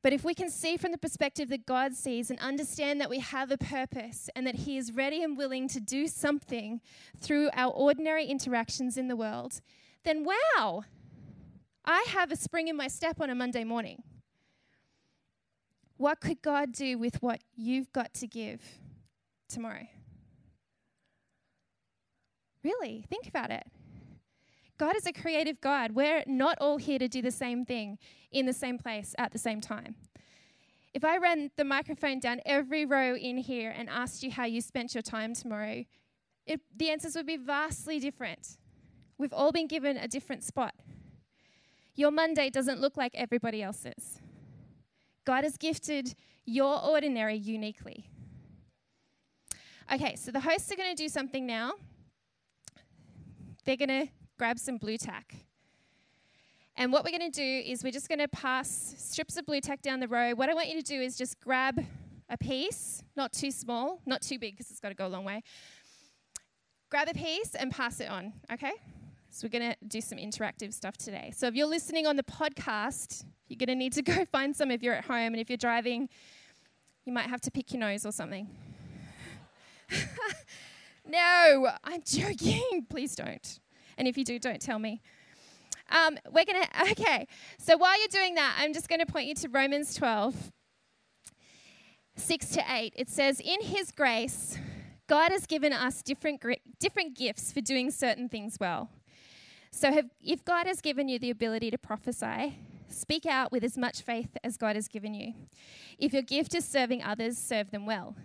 But 0.05 0.13
if 0.13 0.24
we 0.24 0.35
can 0.35 0.51
see 0.51 0.77
from 0.77 0.91
the 0.91 1.00
perspective 1.00 1.50
that 1.50 1.65
God 1.65 1.95
sees 1.95 2.29
and 2.29 2.39
understand 2.39 3.01
that 3.01 3.09
we 3.09 3.17
have 3.17 3.50
a 3.50 3.57
purpose 3.57 4.29
and 4.35 4.45
that 4.45 4.53
He 4.53 4.77
is 4.77 4.91
ready 4.91 5.24
and 5.24 5.35
willing 5.35 5.67
to 5.69 5.79
do 5.79 6.07
something 6.07 6.79
through 7.19 7.50
our 7.55 7.71
ordinary 7.71 8.27
interactions 8.27 8.97
in 8.97 9.07
the 9.07 9.15
world, 9.15 9.62
then 10.03 10.24
wow, 10.24 10.83
I 11.83 12.05
have 12.09 12.31
a 12.31 12.35
spring 12.35 12.67
in 12.67 12.77
my 12.77 12.88
step 12.88 13.19
on 13.19 13.31
a 13.31 13.33
Monday 13.33 13.63
morning. 13.63 14.03
What 15.97 16.21
could 16.21 16.43
God 16.43 16.71
do 16.71 17.00
with 17.00 17.24
what 17.24 17.41
you've 17.55 17.91
got 17.91 18.13
to 18.13 18.27
give 18.27 18.62
tomorrow? 19.50 19.88
Really, 22.63 23.07
think 23.09 23.27
about 23.27 23.50
it. 23.50 23.65
God 24.77 24.96
is 24.96 25.05
a 25.05 25.13
creative 25.13 25.62
God. 25.62 25.91
We're 25.91 26.24
not 26.27 26.58
all 26.60 26.77
here 26.77 27.00
to 27.00 27.08
do 27.08 27.22
the 27.22 27.32
same 27.32 27.65
thing 27.65 27.98
in 28.32 28.46
the 28.46 28.53
same 28.53 28.77
place 28.77 29.15
at 29.17 29.32
the 29.32 29.38
same 29.38 29.62
time. 29.62 29.96
If 30.94 31.03
I 31.03 31.17
ran 31.17 31.51
the 31.55 31.63
microphone 31.63 32.20
down 32.20 32.41
every 32.46 32.86
row 32.86 33.15
in 33.15 33.38
here 33.38 33.74
and 33.75 33.89
asked 33.89 34.24
you 34.24 34.32
how 34.32 34.46
you 34.46 34.62
spent 34.62 34.94
your 34.94 35.01
time 35.01 35.34
tomorrow, 35.34 35.86
it, 36.46 36.62
the 36.75 36.89
answers 36.89 37.15
would 37.15 37.25
be 37.25 37.38
vastly 37.38 38.00
different. 38.00 38.58
We've 39.17 39.34
all 39.34 39.51
been 39.51 39.67
given 39.67 39.98
a 39.98 40.08
different 40.08 40.44
spot. 40.44 40.74
Your 41.96 42.12
Monday 42.12 42.50
doesn't 42.50 42.82
look 42.82 42.98
like 42.98 43.13
everybody 43.15 43.63
else's. 43.63 44.20
God 45.25 45.44
has 45.44 45.58
gifted 45.58 46.15
your 46.46 46.82
ordinary 46.84 47.36
uniquely. 47.36 48.10
Okay, 49.91 50.15
so 50.15 50.32
the 50.32 50.41
hosts 50.41 50.72
are 50.72 50.75
going 50.75 50.96
to 50.96 51.01
do 51.01 51.08
something 51.08 51.46
now. 51.46 51.74
They're 53.65 53.77
going 53.77 53.89
to 53.89 54.08
grab 54.38 54.60
some 54.60 54.77
Blu 54.77 54.98
Tack. 54.98 55.36
And 56.77 56.92
what 56.92 57.06
we're 57.06 57.18
going 57.18 57.32
to 57.32 57.36
do 57.36 57.70
is 57.70 57.84
we're 57.84 57.92
just 57.92 58.10
going 58.10 58.20
to 58.20 58.27
pass 58.27 58.96
strips 58.98 59.38
of 59.38 59.46
Blu 59.46 59.62
Tack 59.62 59.82
down 59.82 60.00
the 60.00 60.08
row. 60.08 60.34
What 60.34 60.50
I 60.50 60.54
want 60.54 60.68
you 60.68 60.75
to 60.75 60.86
do 60.86 61.00
is 61.00 61.18
just 61.18 61.39
grab 61.39 61.84
a 62.30 62.38
piece, 62.38 63.01
not 63.15 63.32
too 63.32 63.51
small, 63.51 64.01
not 64.06 64.22
too 64.22 64.38
big 64.38 64.56
because 64.56 64.70
it's 64.72 64.80
got 64.80 64.89
to 64.89 64.96
go 64.96 65.08
a 65.08 65.10
long 65.10 65.24
way. 65.24 65.42
Grab 66.89 67.08
a 67.08 67.13
piece 67.13 67.56
and 67.56 67.72
pass 67.72 68.00
it 68.00 68.10
on, 68.10 68.34
okay? 68.51 68.74
So 69.30 69.46
we're 69.46 69.58
going 69.58 69.72
to 69.72 69.77
do 69.88 70.01
some 70.01 70.18
interactive 70.18 70.74
stuff 70.74 70.98
today. 70.98 71.32
So 71.36 71.48
if 71.48 71.56
you're 71.56 71.68
listening 71.68 72.08
on 72.08 72.15
the 72.15 72.24
podcast, 72.24 73.24
you're 73.48 73.58
going 73.58 73.68
to 73.68 73.75
need 73.75 73.94
to 73.94 74.01
go 74.01 74.25
find 74.25 74.56
some 74.56 74.72
if 74.72 74.84
you're 74.84 74.96
at 74.96 75.06
home. 75.06 75.34
And 75.34 75.39
if 75.39 75.50
you're 75.50 75.58
driving, 75.58 76.10
you 77.06 77.13
might 77.13 77.27
have 77.27 77.42
to 77.42 77.51
pick 77.51 77.72
your 77.72 77.80
nose 77.80 78.06
or 78.06 78.12
something. 78.12 78.50
no, 81.06 81.70
I'm 81.84 82.01
joking. 82.06 82.86
Please 82.89 83.15
don't. 83.15 83.60
And 83.97 84.07
if 84.07 84.17
you 84.17 84.23
do, 84.23 84.39
don't 84.39 84.61
tell 84.61 84.79
me. 84.79 85.01
Um, 85.89 86.17
we're 86.31 86.45
going 86.45 86.63
to, 86.73 86.91
okay. 86.91 87.27
So 87.57 87.77
while 87.77 87.97
you're 87.99 88.07
doing 88.07 88.35
that, 88.35 88.55
I'm 88.59 88.73
just 88.73 88.87
going 88.87 88.99
to 88.99 89.05
point 89.05 89.27
you 89.27 89.35
to 89.35 89.49
Romans 89.49 89.93
12, 89.95 90.51
6 92.15 92.49
to 92.49 92.63
8. 92.67 92.93
It 92.95 93.09
says, 93.09 93.39
In 93.39 93.61
his 93.61 93.91
grace, 93.91 94.57
God 95.07 95.31
has 95.31 95.45
given 95.45 95.73
us 95.73 96.01
different, 96.01 96.41
different 96.79 97.15
gifts 97.15 97.51
for 97.51 97.61
doing 97.61 97.91
certain 97.91 98.29
things 98.29 98.57
well. 98.59 98.89
So 99.71 99.91
have, 99.91 100.09
if 100.21 100.43
God 100.45 100.67
has 100.67 100.81
given 100.81 101.09
you 101.09 101.19
the 101.19 101.29
ability 101.29 101.69
to 101.71 101.77
prophesy, 101.77 102.57
speak 102.87 103.25
out 103.25 103.51
with 103.51 103.63
as 103.63 103.77
much 103.77 104.01
faith 104.01 104.37
as 104.43 104.57
God 104.57 104.75
has 104.75 104.87
given 104.87 105.13
you. 105.13 105.33
If 105.99 106.13
your 106.13 106.21
gift 106.21 106.55
is 106.55 106.65
serving 106.65 107.03
others, 107.03 107.37
serve 107.37 107.71
them 107.71 107.85
well. 107.85 108.15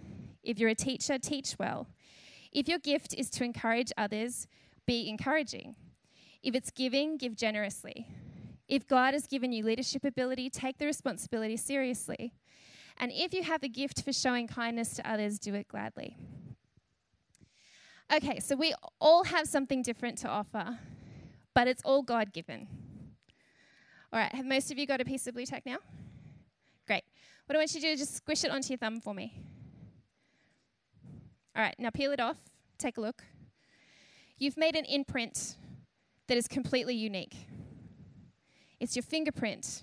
If 0.42 0.58
you're 0.58 0.70
a 0.70 0.74
teacher, 0.74 1.18
teach 1.18 1.56
well. 1.58 1.88
If 2.52 2.68
your 2.68 2.78
gift 2.78 3.14
is 3.14 3.30
to 3.30 3.44
encourage 3.44 3.92
others, 3.96 4.46
be 4.90 5.08
encouraging. 5.08 5.76
If 6.42 6.56
it's 6.56 6.72
giving, 6.72 7.16
give 7.16 7.36
generously. 7.36 8.08
If 8.66 8.88
God 8.88 9.14
has 9.14 9.28
given 9.28 9.52
you 9.52 9.64
leadership 9.64 10.04
ability, 10.04 10.50
take 10.50 10.78
the 10.78 10.86
responsibility 10.86 11.56
seriously. 11.56 12.34
And 12.96 13.12
if 13.14 13.32
you 13.32 13.44
have 13.44 13.62
a 13.62 13.68
gift 13.68 14.02
for 14.02 14.12
showing 14.12 14.48
kindness 14.48 14.94
to 14.94 15.08
others, 15.08 15.38
do 15.38 15.54
it 15.54 15.68
gladly. 15.68 16.16
Okay, 18.12 18.40
so 18.40 18.56
we 18.56 18.74
all 19.00 19.22
have 19.22 19.46
something 19.46 19.80
different 19.80 20.18
to 20.18 20.28
offer, 20.28 20.80
but 21.54 21.68
it's 21.68 21.82
all 21.84 22.02
God 22.02 22.32
given. 22.32 22.66
All 24.12 24.18
right, 24.18 24.34
have 24.34 24.44
most 24.44 24.72
of 24.72 24.78
you 24.78 24.88
got 24.88 25.00
a 25.00 25.04
piece 25.04 25.28
of 25.28 25.34
Blu 25.34 25.46
Tack 25.46 25.64
now? 25.64 25.78
Great. 26.88 27.04
What 27.46 27.54
I 27.54 27.58
want 27.60 27.72
you 27.76 27.80
to 27.80 27.86
do 27.86 27.92
is 27.92 28.00
just 28.00 28.16
squish 28.16 28.42
it 28.42 28.50
onto 28.50 28.70
your 28.70 28.78
thumb 28.78 29.00
for 29.00 29.14
me. 29.14 29.40
All 31.54 31.62
right, 31.62 31.76
now 31.78 31.90
peel 31.90 32.10
it 32.10 32.18
off. 32.18 32.38
Take 32.76 32.98
a 32.98 33.00
look. 33.00 33.22
You've 34.40 34.56
made 34.56 34.74
an 34.74 34.86
imprint 34.86 35.58
that 36.26 36.38
is 36.38 36.48
completely 36.48 36.94
unique. 36.94 37.46
It's 38.80 38.96
your 38.96 39.02
fingerprint, 39.02 39.82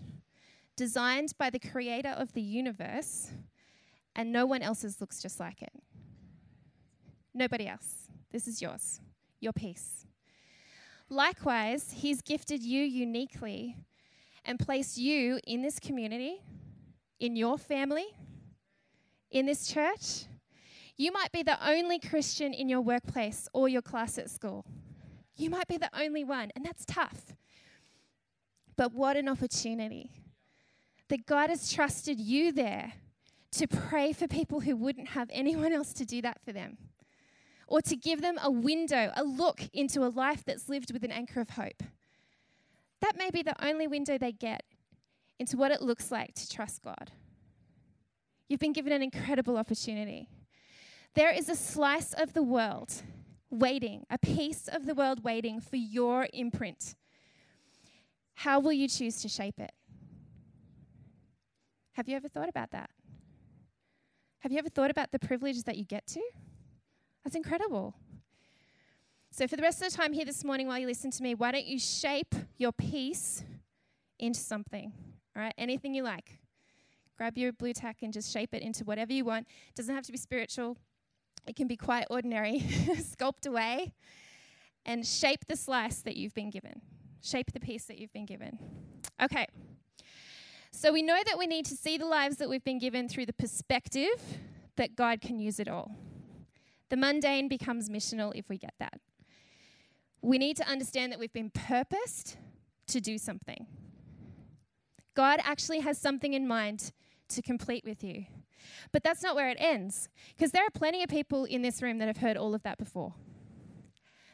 designed 0.75 1.33
by 1.37 1.51
the 1.51 1.59
creator 1.59 2.09
of 2.09 2.33
the 2.33 2.41
universe, 2.41 3.33
and 4.15 4.31
no 4.31 4.47
one 4.47 4.63
else's 4.63 4.99
looks 4.99 5.21
just 5.21 5.39
like 5.39 5.61
it. 5.61 5.71
Nobody 7.35 7.67
else. 7.67 8.09
This 8.31 8.47
is 8.47 8.59
yours, 8.59 8.99
your 9.39 9.53
piece. 9.53 10.07
Likewise, 11.07 11.93
He's 11.97 12.23
gifted 12.23 12.63
you 12.63 12.81
uniquely 12.81 13.77
and 14.43 14.57
placed 14.57 14.97
you 14.97 15.39
in 15.45 15.61
this 15.61 15.79
community, 15.79 16.41
in 17.19 17.35
your 17.35 17.59
family, 17.59 18.07
in 19.29 19.45
this 19.45 19.67
church, 19.67 20.23
you 20.97 21.11
might 21.11 21.31
be 21.31 21.43
the 21.43 21.57
only 21.65 21.99
Christian 21.99 22.53
in 22.53 22.67
your 22.67 22.81
workplace 22.81 23.47
or 23.53 23.69
your 23.69 23.83
class 23.83 24.17
at 24.17 24.29
school. 24.29 24.65
You 25.35 25.51
might 25.51 25.67
be 25.67 25.77
the 25.77 25.91
only 25.97 26.23
one, 26.23 26.51
and 26.55 26.65
that's 26.65 26.85
tough. 26.85 27.35
But 28.75 28.93
what 28.93 29.15
an 29.15 29.29
opportunity 29.29 30.11
that 31.09 31.25
God 31.25 31.49
has 31.49 31.71
trusted 31.71 32.19
you 32.19 32.51
there 32.51 32.93
to 33.51 33.67
pray 33.67 34.11
for 34.11 34.27
people 34.27 34.61
who 34.61 34.75
wouldn't 34.75 35.09
have 35.09 35.29
anyone 35.31 35.71
else 35.71 35.93
to 35.93 36.05
do 36.05 36.21
that 36.21 36.39
for 36.43 36.51
them, 36.51 36.77
or 37.67 37.81
to 37.81 37.95
give 37.95 38.21
them 38.21 38.37
a 38.41 38.51
window, 38.51 39.11
a 39.15 39.23
look 39.23 39.61
into 39.73 40.03
a 40.03 40.09
life 40.09 40.43
that's 40.43 40.67
lived 40.67 40.91
with 40.91 41.03
an 41.03 41.11
anchor 41.11 41.39
of 41.39 41.51
hope. 41.51 41.83
That 43.01 43.17
may 43.17 43.29
be 43.29 43.43
the 43.43 43.55
only 43.63 43.87
window 43.87 44.17
they 44.17 44.31
get 44.31 44.63
into 45.39 45.57
what 45.57 45.71
it 45.71 45.81
looks 45.81 46.11
like 46.11 46.33
to 46.33 46.49
trust 46.49 46.81
God. 46.81 47.11
You've 48.49 48.59
been 48.59 48.73
given 48.73 48.91
an 48.91 49.03
incredible 49.03 49.57
opportunity. 49.57 50.29
There 51.17 51.31
is 51.31 51.49
a 51.49 51.55
slice 51.55 52.13
of 52.13 52.33
the 52.33 52.43
world 52.43 53.01
waiting, 53.49 54.05
a 54.07 54.19
piece 54.19 54.67
of 54.67 54.85
the 54.85 54.93
world 54.93 55.23
waiting 55.23 55.59
for 55.59 55.75
your 55.75 56.27
imprint. 56.31 56.93
How 58.35 58.59
will 58.59 58.71
you 58.71 58.87
choose 58.87 59.19
to 59.23 59.27
shape 59.27 59.59
it? 59.59 59.71
Have 61.93 62.07
you 62.07 62.15
ever 62.15 62.29
thought 62.29 62.49
about 62.49 62.69
that? 62.69 62.91
Have 64.41 64.51
you 64.51 64.59
ever 64.59 64.69
thought 64.69 64.91
about 64.91 65.11
the 65.11 65.17
privilege 65.17 65.63
that 65.63 65.75
you 65.75 65.85
get 65.85 66.05
to? 66.05 66.21
That's 67.23 67.35
incredible. 67.35 67.95
So, 69.31 69.47
for 69.47 69.55
the 69.55 69.63
rest 69.63 69.81
of 69.81 69.89
the 69.89 69.97
time 69.97 70.13
here 70.13 70.23
this 70.23 70.43
morning, 70.43 70.67
while 70.67 70.77
you 70.77 70.85
listen 70.85 71.09
to 71.09 71.23
me, 71.23 71.33
why 71.33 71.51
don't 71.51 71.65
you 71.65 71.79
shape 71.79 72.35
your 72.59 72.71
piece 72.71 73.43
into 74.19 74.39
something? 74.39 74.93
All 75.35 75.41
right, 75.41 75.55
anything 75.57 75.95
you 75.95 76.03
like. 76.03 76.37
Grab 77.17 77.39
your 77.39 77.53
Blu 77.53 77.73
Tack 77.73 78.03
and 78.03 78.13
just 78.13 78.31
shape 78.31 78.53
it 78.53 78.61
into 78.61 78.83
whatever 78.83 79.13
you 79.13 79.25
want. 79.25 79.47
It 79.69 79.75
doesn't 79.75 79.95
have 79.95 80.05
to 80.05 80.11
be 80.11 80.19
spiritual, 80.19 80.77
it 81.45 81.55
can 81.55 81.67
be 81.67 81.77
quite 81.77 82.07
ordinary. 82.09 82.59
Sculpt 82.97 83.45
away 83.45 83.93
and 84.85 85.05
shape 85.05 85.45
the 85.47 85.55
slice 85.55 85.99
that 86.01 86.15
you've 86.15 86.33
been 86.33 86.49
given. 86.49 86.81
Shape 87.21 87.51
the 87.51 87.59
piece 87.59 87.85
that 87.85 87.97
you've 87.97 88.13
been 88.13 88.25
given. 88.25 88.57
Okay. 89.21 89.47
So 90.71 90.93
we 90.93 91.01
know 91.01 91.19
that 91.25 91.37
we 91.37 91.47
need 91.47 91.65
to 91.65 91.75
see 91.75 91.97
the 91.97 92.05
lives 92.05 92.37
that 92.37 92.49
we've 92.49 92.63
been 92.63 92.79
given 92.79 93.09
through 93.09 93.25
the 93.25 93.33
perspective 93.33 94.39
that 94.75 94.95
God 94.95 95.21
can 95.21 95.39
use 95.39 95.59
it 95.59 95.67
all. 95.67 95.91
The 96.89 96.97
mundane 96.97 97.47
becomes 97.47 97.89
missional 97.89 98.31
if 98.35 98.47
we 98.47 98.57
get 98.57 98.73
that. 98.79 98.99
We 100.21 100.37
need 100.37 100.57
to 100.57 100.67
understand 100.67 101.11
that 101.11 101.19
we've 101.19 101.33
been 101.33 101.49
purposed 101.49 102.37
to 102.87 103.01
do 103.01 103.17
something. 103.17 103.67
God 105.15 105.39
actually 105.43 105.79
has 105.79 105.97
something 105.97 106.33
in 106.33 106.47
mind 106.47 106.91
to 107.29 107.41
complete 107.41 107.83
with 107.83 108.03
you. 108.03 108.25
But 108.91 109.03
that's 109.03 109.23
not 109.23 109.35
where 109.35 109.49
it 109.49 109.57
ends, 109.59 110.09
because 110.35 110.51
there 110.51 110.65
are 110.65 110.71
plenty 110.71 111.03
of 111.03 111.09
people 111.09 111.45
in 111.45 111.61
this 111.61 111.81
room 111.81 111.97
that 111.99 112.07
have 112.07 112.17
heard 112.17 112.37
all 112.37 112.53
of 112.53 112.63
that 112.63 112.77
before. 112.77 113.13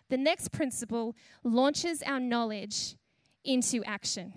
The 0.10 0.18
next 0.18 0.52
principle 0.52 1.16
launches 1.44 2.02
our 2.04 2.20
knowledge 2.20 2.96
into 3.44 3.84
action. 3.84 4.34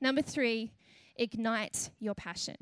Number 0.00 0.22
three, 0.22 0.72
ignite 1.16 1.90
your 1.98 2.14
passion. 2.14 2.56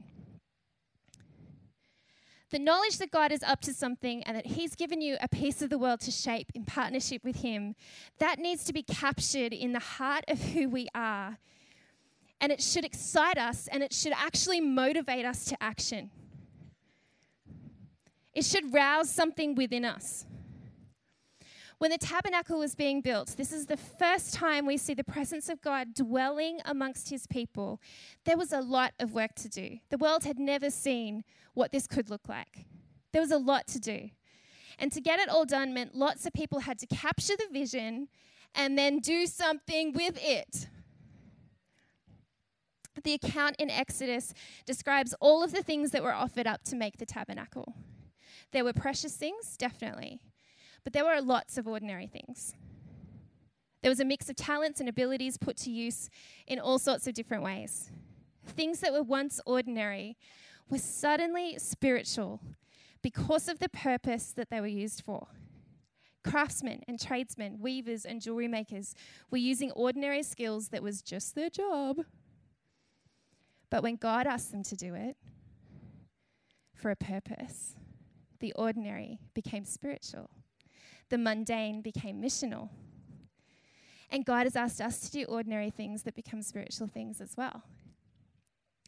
The 2.51 2.59
knowledge 2.61 2.99
that 2.99 3.11
God 3.11 3.33
is 3.33 3.43
up 3.43 3.61
to 3.63 3.75
something 3.75 4.23
and 4.23 4.37
that 4.37 4.47
He's 4.47 4.77
given 4.77 5.01
you 5.01 5.17
a 5.21 5.29
piece 5.29 5.61
of 5.61 5.71
the 5.71 5.79
world 5.79 6.01
to 6.03 6.13
shape 6.13 6.53
in 6.55 6.65
partnership 6.65 7.25
with 7.25 7.43
Him, 7.43 7.75
that 8.19 8.39
needs 8.39 8.63
to 8.65 8.73
be 8.73 8.85
captured 8.85 9.53
in 9.53 9.73
the 9.73 9.81
heart 9.81 10.25
of 10.29 10.41
who 10.41 10.69
we 10.69 10.87
are 10.95 11.39
and 12.45 12.53
it 12.53 12.61
should 12.61 12.85
excite 12.85 13.39
us 13.39 13.69
and 13.69 13.83
it 13.83 13.91
should 13.91 14.13
actually 14.15 14.61
motivate 14.61 15.25
us 15.25 15.47
to 15.47 15.57
action. 15.63 16.11
It 18.35 18.45
should 18.45 18.75
rouse 18.75 19.09
something 19.09 19.55
within 19.55 19.83
us. 19.83 20.27
When 21.79 21.91
the 21.91 21.97
tabernacle 21.97 22.59
was 22.59 22.75
being 22.75 23.01
built, 23.01 23.39
this 23.39 23.51
is 23.51 23.65
the 23.65 23.79
first 23.79 24.35
time 24.35 24.67
we 24.67 24.77
see 24.77 24.93
the 24.93 25.03
presence 25.03 25.49
of 25.49 25.63
God 25.63 25.95
dwelling 25.95 26.61
amongst 26.67 27.09
his 27.09 27.27
people. 27.27 27.81
There 28.27 28.37
was 28.37 28.53
a 28.53 28.61
lot 28.61 28.93
of 29.01 29.15
work 29.15 29.35
to 29.37 29.49
do. 29.49 29.79
The 29.89 29.97
world 29.97 30.25
had 30.25 30.39
never 30.39 30.69
seen 30.69 31.25
what 31.55 31.73
this 31.73 31.87
could 31.87 32.11
look 32.11 32.29
like. 32.29 32.67
There 33.13 33.23
was 33.23 33.31
a 33.31 33.39
lot 33.39 33.67
to 33.69 33.81
do. 33.81 34.11
And 34.79 34.93
to 34.93 35.01
get 35.01 35.19
it 35.19 35.31
all 35.31 35.47
done 35.47 35.73
meant 35.73 35.95
lots 35.95 36.27
of 36.27 36.35
people 36.35 36.59
had 36.61 36.79
to 36.81 36.87
capture 36.87 37.37
the 37.39 37.49
vision 37.51 38.09
and 38.55 38.77
then 38.77 38.99
do 38.99 39.27
something 39.27 39.95
with 39.95 40.19
it. 40.21 40.69
The 43.03 43.15
account 43.15 43.57
in 43.59 43.71
Exodus 43.71 44.33
describes 44.65 45.15
all 45.21 45.43
of 45.43 45.53
the 45.53 45.63
things 45.63 45.91
that 45.91 46.03
were 46.03 46.15
offered 46.15 46.47
up 46.47 46.63
to 46.65 46.77
make 46.77 46.99
the 46.99 47.07
tabernacle. 47.07 47.75
There 48.53 48.65
were 48.65 48.73
precious 48.73 49.17
things, 49.17 49.57
definitely. 49.57 50.21
But 50.85 50.93
there 50.93 51.05
were 51.05 51.21
lots 51.21 51.59
of 51.59 51.67
ordinary 51.67 52.07
things. 52.07 52.55
There 53.83 53.91
was 53.91 54.01
a 54.01 54.05
mix 54.05 54.31
of 54.31 54.37
talents 54.37 54.81
and 54.81 54.89
abilities 54.89 55.37
put 55.37 55.57
to 55.59 55.71
use 55.71 56.09
in 56.47 56.59
all 56.59 56.79
sorts 56.79 57.07
of 57.07 57.15
different 57.15 57.43
ways. 57.43 57.91
Things 58.47 58.81
that 58.81 58.93
were 58.93 59.03
once 59.03 59.41
ordinary 59.45 60.17
were 60.71 60.79
suddenly 60.79 61.59
spiritual 61.59 62.41
because 63.03 63.49
of 63.49 63.59
the 63.59 63.69
purpose 63.69 64.33
that 64.33 64.51
they 64.51 64.61
were 64.61 64.67
used 64.67 65.03
for. 65.03 65.27
Craftsmen 66.23 66.83
and 66.89 66.99
tradesmen, 66.99 67.59
weavers 67.61 68.07
and 68.07 68.23
jewelry 68.23 68.49
makers 68.49 68.95
were 69.31 69.37
using 69.37 69.71
ordinary 69.73 70.23
skills 70.23 70.69
that 70.69 70.83
was 70.83 71.03
just 71.03 71.35
their 71.35 71.51
job. 71.51 71.99
But 73.75 73.83
when 73.83 73.97
God 73.97 74.29
asked 74.29 74.53
them 74.53 74.63
to 74.63 74.77
do 74.77 74.95
it 74.95 75.17
for 76.77 76.93
a 76.93 76.95
purpose, 76.95 77.75
the 78.39 78.53
ordinary 78.53 79.19
became 79.35 79.65
spiritual 79.65 80.31
the 81.09 81.19
mundane 81.19 81.83
became 81.83 82.23
missional. 82.23 82.69
And 84.13 84.25
God 84.25 84.45
has 84.45 84.55
asked 84.55 84.81
us 84.81 85.01
to 85.01 85.11
do 85.11 85.25
ordinary 85.25 85.71
things 85.71 86.05
that 86.05 86.15
become 86.15 86.41
spiritual 86.41 86.87
things 86.87 87.21
as 87.21 87.37
well. 87.37 87.65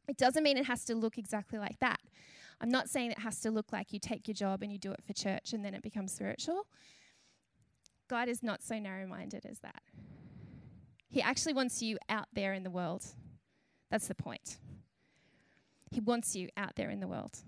It 0.07 0.17
doesn't 0.17 0.45
mean 0.45 0.57
it 0.57 0.67
has 0.67 0.85
to 0.85 0.95
look 0.95 1.19
exactly 1.19 1.59
like 1.59 1.81
that. 1.81 1.99
I'm 2.61 2.69
not 2.69 2.89
saying 2.89 3.11
it 3.11 3.19
has 3.19 3.41
to 3.41 3.51
look 3.51 3.73
like 3.73 3.93
you 3.93 3.99
take 3.99 4.29
your 4.29 4.37
job 4.37 4.63
and 4.63 4.71
you 4.71 4.79
do 4.79 4.93
it 4.93 5.03
for 5.05 5.15
church 5.15 5.53
and 5.53 5.65
then 5.65 5.75
it 5.75 5.83
becomes 5.83 6.13
spiritual. 6.13 6.69
God 8.07 8.29
is 8.29 8.41
not 8.41 8.63
so 8.63 8.79
narrow 8.79 9.09
minded 9.09 9.45
as 9.51 9.59
that. 9.59 9.83
He 11.09 11.21
actually 11.21 11.55
wants 11.55 11.83
you 11.83 11.99
out 12.09 12.29
there 12.33 12.53
in 12.55 12.63
the 12.63 12.71
world. 12.71 13.05
That's 13.91 14.07
the 14.07 14.15
point. 14.15 14.59
He 15.91 16.01
wants 16.01 16.35
you 16.35 16.49
out 16.57 16.77
there 16.77 16.91
in 16.91 17.01
the 17.01 17.09
world. 17.09 17.39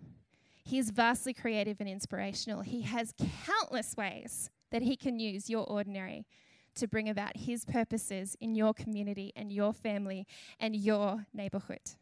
He 0.65 0.79
is 0.79 0.91
vastly 0.91 1.33
creative 1.33 1.81
and 1.81 1.89
inspirational. 1.89 2.61
He 2.61 2.83
has 2.83 3.15
countless 3.47 3.97
ways 3.97 4.51
that 4.71 4.83
He 4.83 4.97
can 4.97 5.19
use 5.19 5.49
your 5.49 5.65
ordinary 5.65 6.27
to 6.75 6.87
bring 6.87 7.09
about 7.09 7.37
His 7.37 7.65
purposes 7.65 8.37
in 8.41 8.55
your 8.55 8.75
community 8.75 9.33
and 9.35 9.51
your 9.51 9.73
family 9.73 10.27
and 10.61 10.77
your 10.77 11.27
neighborhood. 11.33 11.93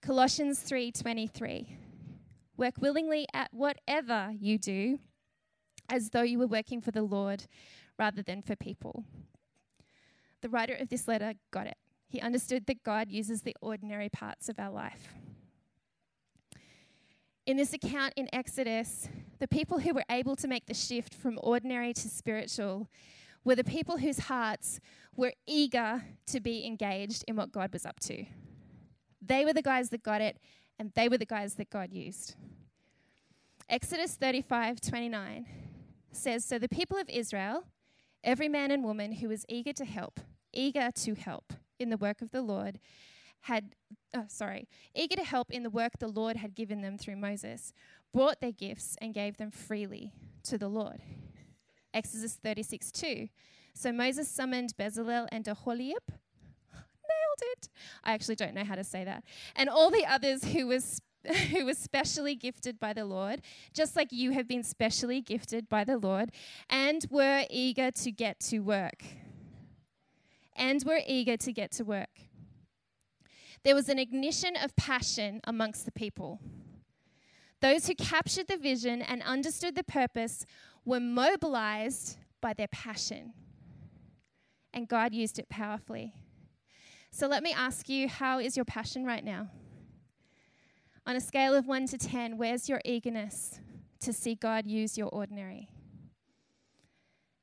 Colossians 0.00 0.60
3:23 0.60 1.66
Work 2.56 2.74
willingly 2.78 3.26
at 3.34 3.52
whatever 3.52 4.32
you 4.38 4.56
do 4.58 4.98
as 5.90 6.10
though 6.10 6.22
you 6.22 6.38
were 6.38 6.46
working 6.46 6.80
for 6.80 6.90
the 6.90 7.02
Lord 7.02 7.46
rather 7.98 8.22
than 8.22 8.40
for 8.40 8.56
people. 8.56 9.04
The 10.40 10.48
writer 10.48 10.74
of 10.74 10.88
this 10.88 11.06
letter 11.06 11.34
got 11.50 11.66
it. 11.66 11.76
He 12.08 12.20
understood 12.20 12.66
that 12.66 12.82
God 12.82 13.10
uses 13.10 13.42
the 13.42 13.56
ordinary 13.60 14.08
parts 14.08 14.48
of 14.48 14.58
our 14.58 14.70
life. 14.70 15.14
In 17.46 17.56
this 17.56 17.72
account 17.72 18.12
in 18.16 18.28
Exodus, 18.32 19.08
the 19.38 19.48
people 19.48 19.80
who 19.80 19.94
were 19.94 20.04
able 20.10 20.34
to 20.36 20.48
make 20.48 20.66
the 20.66 20.74
shift 20.74 21.14
from 21.14 21.38
ordinary 21.42 21.92
to 21.92 22.08
spiritual 22.08 22.88
were 23.44 23.54
the 23.54 23.64
people 23.64 23.98
whose 23.98 24.18
hearts 24.20 24.80
were 25.14 25.32
eager 25.46 26.02
to 26.26 26.40
be 26.40 26.66
engaged 26.66 27.24
in 27.28 27.36
what 27.36 27.52
God 27.52 27.72
was 27.72 27.86
up 27.86 28.00
to. 28.00 28.24
They 29.22 29.44
were 29.44 29.52
the 29.52 29.62
guys 29.62 29.90
that 29.90 30.02
got 30.02 30.20
it, 30.20 30.38
and 30.78 30.92
they 30.94 31.08
were 31.08 31.18
the 31.18 31.26
guys 31.26 31.54
that 31.54 31.70
God 31.70 31.92
used. 31.92 32.34
Exodus 33.68 34.14
35 34.14 34.80
29 34.80 35.46
says 36.12 36.44
So 36.44 36.58
the 36.58 36.68
people 36.68 36.98
of 36.98 37.08
Israel, 37.08 37.64
every 38.24 38.48
man 38.48 38.70
and 38.70 38.82
woman 38.82 39.12
who 39.12 39.28
was 39.28 39.44
eager 39.48 39.72
to 39.74 39.84
help, 39.84 40.20
eager 40.52 40.90
to 40.92 41.14
help 41.14 41.52
in 41.78 41.90
the 41.90 41.96
work 41.96 42.22
of 42.22 42.30
the 42.30 42.42
Lord, 42.42 42.78
had, 43.42 43.74
oh, 44.14 44.24
sorry, 44.28 44.68
eager 44.94 45.16
to 45.16 45.24
help 45.24 45.50
in 45.50 45.62
the 45.62 45.70
work 45.70 45.98
the 45.98 46.08
Lord 46.08 46.36
had 46.36 46.54
given 46.54 46.82
them 46.82 46.98
through 46.98 47.16
Moses, 47.16 47.72
brought 48.12 48.40
their 48.40 48.52
gifts 48.52 48.96
and 49.00 49.14
gave 49.14 49.36
them 49.36 49.50
freely 49.50 50.12
to 50.44 50.58
the 50.58 50.68
Lord. 50.68 51.02
Exodus 51.94 52.34
36 52.34 52.92
2. 52.92 53.28
So 53.74 53.92
Moses 53.92 54.28
summoned 54.28 54.74
Bezalel 54.78 55.28
and 55.30 55.46
Aholiab. 55.46 56.02
Nailed 56.72 57.52
it. 57.52 57.68
I 58.04 58.12
actually 58.12 58.36
don't 58.36 58.54
know 58.54 58.64
how 58.64 58.74
to 58.74 58.84
say 58.84 59.04
that. 59.04 59.24
And 59.54 59.68
all 59.68 59.90
the 59.90 60.06
others 60.06 60.44
who 60.44 60.66
was 60.66 61.00
who 61.50 61.64
was 61.64 61.78
specially 61.78 62.34
gifted 62.34 62.78
by 62.78 62.92
the 62.92 63.04
Lord, 63.04 63.42
just 63.72 63.96
like 63.96 64.12
you 64.12 64.30
have 64.32 64.46
been 64.46 64.62
specially 64.62 65.20
gifted 65.20 65.68
by 65.68 65.84
the 65.84 65.98
Lord, 65.98 66.30
and 66.70 67.04
were 67.10 67.44
eager 67.50 67.90
to 67.90 68.12
get 68.12 68.40
to 68.40 68.60
work. 68.60 69.02
And 70.56 70.82
were 70.84 71.00
eager 71.06 71.36
to 71.36 71.52
get 71.52 71.70
to 71.72 71.84
work. 71.84 72.08
There 73.62 73.74
was 73.74 73.88
an 73.88 73.98
ignition 73.98 74.56
of 74.56 74.74
passion 74.76 75.40
amongst 75.44 75.84
the 75.84 75.92
people. 75.92 76.40
Those 77.60 77.86
who 77.86 77.94
captured 77.94 78.48
the 78.48 78.56
vision 78.56 79.02
and 79.02 79.22
understood 79.22 79.74
the 79.74 79.84
purpose 79.84 80.46
were 80.84 81.00
mobilized 81.00 82.16
by 82.40 82.52
their 82.52 82.68
passion. 82.68 83.32
And 84.72 84.88
God 84.88 85.14
used 85.14 85.38
it 85.38 85.48
powerfully. 85.48 86.14
So 87.10 87.26
let 87.26 87.42
me 87.42 87.52
ask 87.52 87.88
you 87.88 88.08
how 88.08 88.38
is 88.38 88.56
your 88.56 88.64
passion 88.64 89.04
right 89.04 89.24
now? 89.24 89.48
On 91.06 91.16
a 91.16 91.20
scale 91.20 91.54
of 91.54 91.66
1 91.66 91.86
to 91.88 91.98
10, 91.98 92.36
where's 92.36 92.68
your 92.68 92.80
eagerness 92.84 93.60
to 94.00 94.12
see 94.12 94.34
God 94.34 94.66
use 94.66 94.98
your 94.98 95.08
ordinary? 95.08 95.68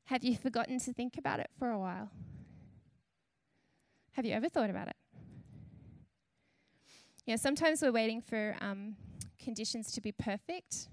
Have 0.05 0.23
you 0.23 0.35
forgotten 0.35 0.79
to 0.79 0.93
think 0.93 1.17
about 1.17 1.39
it 1.39 1.49
for 1.57 1.69
a 1.71 1.79
while? 1.79 2.11
Have 4.13 4.25
you 4.25 4.33
ever 4.33 4.47
thought 4.47 4.69
about 4.69 4.87
it? 4.87 4.95
Know, 7.25 7.35
sometimes 7.35 7.81
we're 7.81 7.91
waiting 7.91 8.21
for 8.21 8.55
um, 8.61 8.95
conditions 9.39 9.91
to 9.93 10.01
be 10.01 10.11
perfect 10.11 10.87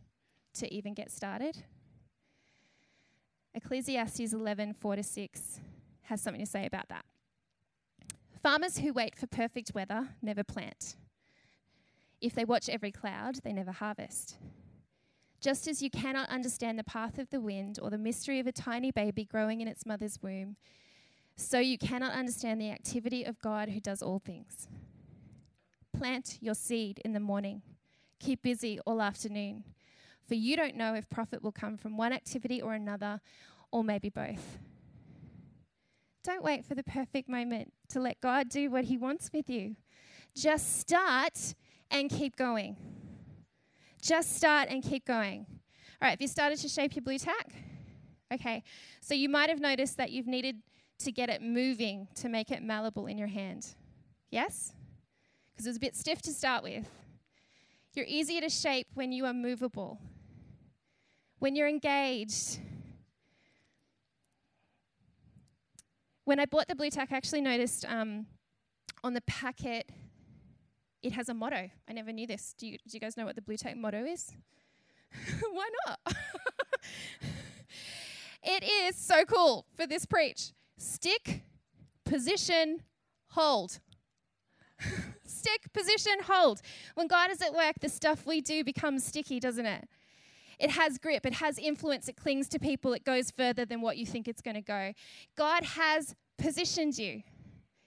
to 0.55 0.73
even 0.73 0.95
get 0.95 1.11
started. 1.11 1.65
Ecclesiastes 3.55 4.33
11, 4.33 4.73
4 4.73 4.97
to 4.97 5.03
6 5.03 5.61
has 6.03 6.21
something 6.23 6.41
to 6.41 6.51
say 6.51 6.65
about 6.65 6.89
that. 6.89 7.05
Farmers 8.43 8.79
who 8.79 8.93
wait 8.93 9.15
for 9.15 9.27
perfect 9.27 9.73
weather 9.75 10.09
never 10.23 10.43
plant. 10.43 10.97
If 12.23 12.35
they 12.35 12.47
watch 12.47 12.71
every 12.71 12.93
cloud, 12.93 13.37
they 13.45 13.53
never 13.53 13.73
harvest. 13.73 14.37
Just 15.43 15.69
as 15.69 15.83
you 15.83 15.91
cannot 15.91 16.31
understand 16.31 16.79
the 16.79 16.85
path 16.85 17.19
of 17.19 17.29
the 17.29 17.41
wind 17.41 17.79
or 17.83 17.91
the 17.91 17.99
mystery 17.99 18.39
of 18.41 18.47
a 18.47 18.53
tiny 18.53 18.91
baby 18.91 19.25
growing 19.27 19.61
in 19.61 19.69
its 19.69 19.85
mother's 19.85 20.23
womb, 20.23 20.57
so 21.37 21.59
you 21.59 21.79
cannot 21.79 22.13
understand 22.13 22.61
the 22.61 22.71
activity 22.71 23.25
of 23.25 23.41
God 23.41 23.71
who 23.71 23.81
does 23.81 24.03
all 24.03 24.19
things. 24.19 24.69
Plant 25.97 26.39
your 26.41 26.55
seed 26.55 27.01
in 27.05 27.13
the 27.13 27.21
morning. 27.21 27.63
Keep 28.19 28.43
busy 28.43 28.79
all 28.87 29.01
afternoon, 29.01 29.65
for 30.29 30.35
you 30.35 30.57
don't 30.57 30.77
know 30.77 30.95
if 30.95 31.09
profit 31.09 31.43
will 31.43 31.53
come 31.53 31.77
from 31.77 31.97
one 31.97 32.13
activity 32.13 32.61
or 32.61 32.75
another, 32.75 33.21
or 33.73 33.83
maybe 33.83 34.11
both. 34.11 34.59
Don't 36.23 36.45
wait 36.45 36.67
for 36.67 36.75
the 36.75 36.83
perfect 36.83 37.29
moment 37.29 37.73
to 37.89 38.01
let 38.01 38.21
God 38.21 38.49
do 38.51 38.71
what 38.71 38.85
He 38.85 38.99
wants 38.99 39.31
with 39.33 39.49
you. 39.49 39.77
Just 40.35 40.79
start 40.79 41.55
and 41.91 42.11
keep 42.11 42.37
going. 42.37 42.77
Just 44.03 44.37
start 44.37 44.69
and 44.69 44.83
keep 44.83 45.07
going. 45.07 45.47
All 45.49 46.07
right, 46.07 46.11
have 46.11 46.21
you 46.21 46.29
started 46.29 46.59
to 46.61 46.69
shape 46.69 46.95
your 46.95 47.03
Blu 47.03 47.19
Tack? 47.19 47.53
Okay, 48.33 48.63
so 49.01 49.15
you 49.15 49.29
might 49.29 49.49
have 49.49 49.61
noticed 49.61 49.97
that 49.97 50.13
you've 50.13 50.27
needed 50.27 50.57
to 51.01 51.13
get 51.13 51.29
it 51.29 51.43
moving 51.43 52.09
to 52.17 52.29
make 52.29 52.51
it 52.51 52.63
malleable 52.63 53.07
in 53.07 53.19
your 53.19 53.29
hand. 53.29 53.75
Yes? 54.31 54.73
because 55.61 55.67
it 55.67 55.71
was 55.71 55.77
a 55.77 55.81
bit 55.81 55.95
stiff 55.95 56.23
to 56.23 56.33
start 56.33 56.63
with. 56.63 56.89
You're 57.93 58.07
easier 58.09 58.41
to 58.41 58.49
shape 58.49 58.87
when 58.95 59.13
you 59.13 59.27
are 59.27 59.35
movable, 59.35 60.01
when 61.39 61.55
you're 61.55 61.69
engaged. 61.69 62.61
When 66.25 66.41
I 66.41 66.47
bought 66.47 66.67
the 66.67 66.75
Blu 66.75 66.89
Tack, 66.89 67.13
I 67.13 67.17
actually 67.17 67.43
noticed 67.43 67.85
um, 67.85 68.25
on 69.05 69.13
the 69.13 69.21
packet 69.23 69.91
it 71.03 71.13
has 71.13 71.29
a 71.29 71.35
motto. 71.35 71.69
I 71.87 71.93
never 71.93 72.11
knew 72.11 72.27
this. 72.27 72.55
Do 72.57 72.67
you, 72.67 72.79
do 72.79 72.95
you 72.95 73.01
guys 73.01 73.19
know 73.19 73.27
what 73.27 73.37
the 73.37 73.43
Blu 73.43 73.59
Tack 73.59 73.77
motto 73.77 74.03
is? 74.03 74.33
Why 75.53 75.69
not? 75.87 76.01
it 78.45 78.65
is 78.65 78.97
so 78.97 79.27
cool 79.27 79.67
for 79.75 79.87
this 79.87 80.07
preach. 80.07 80.53
Stick, 80.81 81.43
position, 82.07 82.83
hold. 83.33 83.81
stick, 85.27 85.71
position, 85.75 86.15
hold. 86.25 86.63
When 86.95 87.07
God 87.07 87.31
is 87.31 87.43
at 87.43 87.53
work, 87.53 87.75
the 87.83 87.91
stuff 87.91 88.27
we 88.27 88.41
do 88.41 88.65
becomes 88.65 89.05
sticky, 89.05 89.41
doesn't 89.41 89.67
it? 89.67 89.87
It 90.59 90.71
has 90.71 90.97
grip, 90.97 91.27
it 91.27 91.35
has 91.35 91.59
influence, 91.59 92.09
it 92.09 92.17
clings 92.17 92.49
to 92.49 92.59
people, 92.59 92.95
it 92.95 93.05
goes 93.05 93.31
further 93.31 93.67
than 93.67 93.83
what 93.83 93.99
you 93.99 94.07
think 94.07 94.27
it's 94.27 94.41
going 94.41 94.55
to 94.55 94.63
go. 94.63 94.95
God 95.37 95.65
has 95.65 96.15
positioned 96.39 96.97
you. 96.97 97.25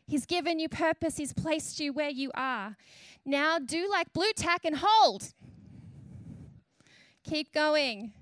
He's 0.05 0.27
given 0.27 0.59
you 0.59 0.69
purpose, 0.69 1.17
He's 1.17 1.33
placed 1.33 1.79
you 1.79 1.93
where 1.93 2.11
you 2.11 2.29
are. 2.35 2.77
Now 3.25 3.57
do 3.57 3.89
like 3.89 4.13
Blu 4.13 4.31
tack 4.35 4.65
and 4.65 4.75
hold. 4.79 5.33
Keep 7.23 7.53
going. 7.53 8.13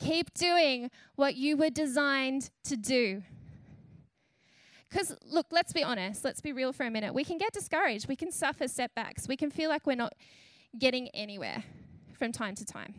Keep 0.00 0.34
doing 0.34 0.90
what 1.14 1.36
you 1.36 1.56
were 1.56 1.70
designed 1.70 2.50
to 2.64 2.76
do. 2.76 3.22
Because, 4.90 5.16
look, 5.24 5.46
let's 5.52 5.72
be 5.72 5.84
honest, 5.84 6.24
let's 6.24 6.40
be 6.40 6.52
real 6.52 6.72
for 6.72 6.84
a 6.84 6.90
minute. 6.90 7.14
We 7.14 7.24
can 7.24 7.38
get 7.38 7.52
discouraged, 7.52 8.08
we 8.08 8.16
can 8.16 8.32
suffer 8.32 8.66
setbacks, 8.66 9.28
we 9.28 9.36
can 9.36 9.50
feel 9.50 9.70
like 9.70 9.86
we're 9.86 9.94
not 9.94 10.14
getting 10.78 11.08
anywhere 11.08 11.62
from 12.12 12.32
time 12.32 12.54
to 12.56 12.64
time. 12.64 12.94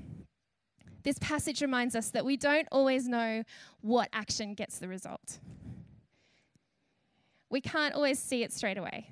This 1.03 1.17
passage 1.19 1.61
reminds 1.61 1.95
us 1.95 2.11
that 2.11 2.23
we 2.23 2.37
don't 2.37 2.67
always 2.71 3.07
know 3.07 3.43
what 3.81 4.07
action 4.13 4.53
gets 4.53 4.79
the 4.79 4.87
result. 4.87 5.39
We 7.49 7.59
can't 7.59 7.93
always 7.93 8.19
see 8.19 8.43
it 8.43 8.53
straight 8.53 8.77
away. 8.77 9.09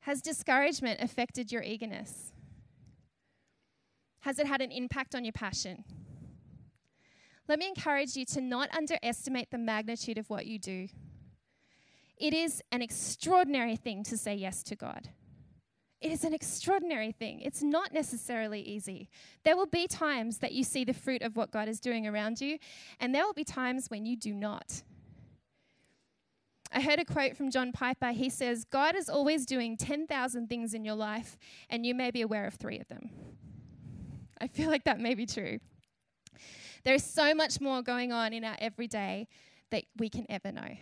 Has 0.00 0.20
discouragement 0.20 1.00
affected 1.00 1.50
your 1.50 1.62
eagerness? 1.62 2.32
Has 4.20 4.38
it 4.38 4.46
had 4.46 4.60
an 4.60 4.70
impact 4.70 5.14
on 5.14 5.24
your 5.24 5.32
passion? 5.32 5.84
Let 7.52 7.58
me 7.58 7.68
encourage 7.68 8.16
you 8.16 8.24
to 8.24 8.40
not 8.40 8.74
underestimate 8.74 9.50
the 9.50 9.58
magnitude 9.58 10.16
of 10.16 10.30
what 10.30 10.46
you 10.46 10.58
do. 10.58 10.88
It 12.16 12.32
is 12.32 12.62
an 12.72 12.80
extraordinary 12.80 13.76
thing 13.76 14.04
to 14.04 14.16
say 14.16 14.34
yes 14.34 14.62
to 14.62 14.74
God. 14.74 15.10
It 16.00 16.10
is 16.10 16.24
an 16.24 16.32
extraordinary 16.32 17.12
thing. 17.12 17.40
It's 17.40 17.62
not 17.62 17.92
necessarily 17.92 18.62
easy. 18.62 19.10
There 19.44 19.54
will 19.54 19.66
be 19.66 19.86
times 19.86 20.38
that 20.38 20.52
you 20.52 20.64
see 20.64 20.84
the 20.84 20.94
fruit 20.94 21.20
of 21.20 21.36
what 21.36 21.50
God 21.50 21.68
is 21.68 21.78
doing 21.78 22.06
around 22.06 22.40
you, 22.40 22.56
and 22.98 23.14
there 23.14 23.26
will 23.26 23.34
be 23.34 23.44
times 23.44 23.90
when 23.90 24.06
you 24.06 24.16
do 24.16 24.32
not. 24.32 24.82
I 26.72 26.80
heard 26.80 27.00
a 27.00 27.04
quote 27.04 27.36
from 27.36 27.50
John 27.50 27.70
Piper. 27.70 28.12
He 28.12 28.30
says, 28.30 28.64
God 28.64 28.96
is 28.96 29.10
always 29.10 29.44
doing 29.44 29.76
10,000 29.76 30.48
things 30.48 30.72
in 30.72 30.86
your 30.86 30.96
life, 30.96 31.36
and 31.68 31.84
you 31.84 31.94
may 31.94 32.10
be 32.10 32.22
aware 32.22 32.46
of 32.46 32.54
three 32.54 32.78
of 32.78 32.88
them. 32.88 33.10
I 34.40 34.46
feel 34.46 34.70
like 34.70 34.84
that 34.84 34.98
may 34.98 35.14
be 35.14 35.26
true. 35.26 35.58
There 36.84 36.94
is 36.94 37.04
so 37.04 37.34
much 37.34 37.60
more 37.60 37.82
going 37.82 38.12
on 38.12 38.32
in 38.32 38.44
our 38.44 38.56
everyday 38.58 39.28
that 39.70 39.84
we 39.96 40.08
can 40.08 40.26
ever 40.28 40.50
know. 40.52 40.76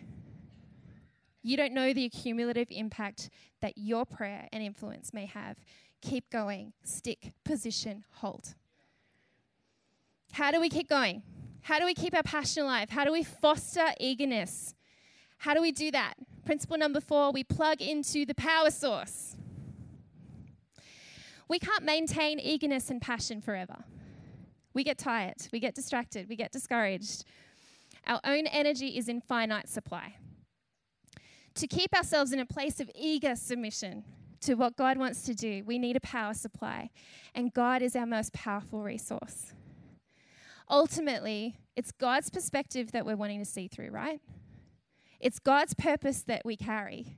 You 1.43 1.57
don't 1.57 1.73
know 1.73 1.93
the 1.93 2.09
cumulative 2.09 2.67
impact 2.69 3.29
that 3.61 3.73
your 3.75 4.05
prayer 4.05 4.47
and 4.51 4.63
influence 4.63 5.13
may 5.13 5.25
have. 5.25 5.57
Keep 6.01 6.29
going, 6.29 6.73
stick, 6.83 7.33
position, 7.43 8.03
hold. 8.11 8.55
How 10.33 10.51
do 10.51 10.59
we 10.59 10.69
keep 10.69 10.87
going? 10.87 11.23
How 11.61 11.79
do 11.79 11.85
we 11.85 11.93
keep 11.93 12.15
our 12.15 12.23
passion 12.23 12.63
alive? 12.63 12.89
How 12.89 13.05
do 13.05 13.11
we 13.11 13.23
foster 13.23 13.87
eagerness? 13.99 14.73
How 15.37 15.53
do 15.53 15.61
we 15.61 15.71
do 15.71 15.91
that? 15.91 16.15
Principle 16.45 16.77
number 16.77 16.99
four 16.99 17.31
we 17.31 17.43
plug 17.43 17.81
into 17.81 18.25
the 18.25 18.35
power 18.35 18.71
source. 18.71 19.35
We 21.47 21.59
can't 21.59 21.83
maintain 21.83 22.39
eagerness 22.39 22.89
and 22.89 23.01
passion 23.01 23.41
forever. 23.41 23.83
We 24.73 24.83
get 24.83 24.97
tired, 24.97 25.47
we 25.51 25.59
get 25.59 25.75
distracted, 25.75 26.29
we 26.29 26.35
get 26.35 26.51
discouraged. 26.51 27.25
Our 28.07 28.19
own 28.23 28.47
energy 28.47 28.97
is 28.97 29.07
in 29.09 29.21
finite 29.21 29.69
supply 29.69 30.15
to 31.55 31.67
keep 31.67 31.93
ourselves 31.93 32.31
in 32.31 32.39
a 32.39 32.45
place 32.45 32.79
of 32.79 32.89
eager 32.95 33.35
submission 33.35 34.03
to 34.41 34.55
what 34.55 34.75
God 34.75 34.97
wants 34.97 35.21
to 35.23 35.35
do, 35.35 35.63
we 35.65 35.77
need 35.77 35.95
a 35.95 36.01
power 36.01 36.33
supply. 36.33 36.89
And 37.35 37.53
God 37.53 37.81
is 37.81 37.95
our 37.95 38.05
most 38.05 38.33
powerful 38.33 38.81
resource. 38.81 39.53
Ultimately, 40.69 41.57
it's 41.75 41.91
God's 41.91 42.29
perspective 42.29 42.91
that 42.91 43.05
we're 43.05 43.15
wanting 43.15 43.39
to 43.39 43.45
see 43.45 43.67
through, 43.67 43.91
right? 43.91 44.21
It's 45.19 45.37
God's 45.37 45.75
purpose 45.75 46.23
that 46.23 46.41
we 46.43 46.55
carry. 46.55 47.17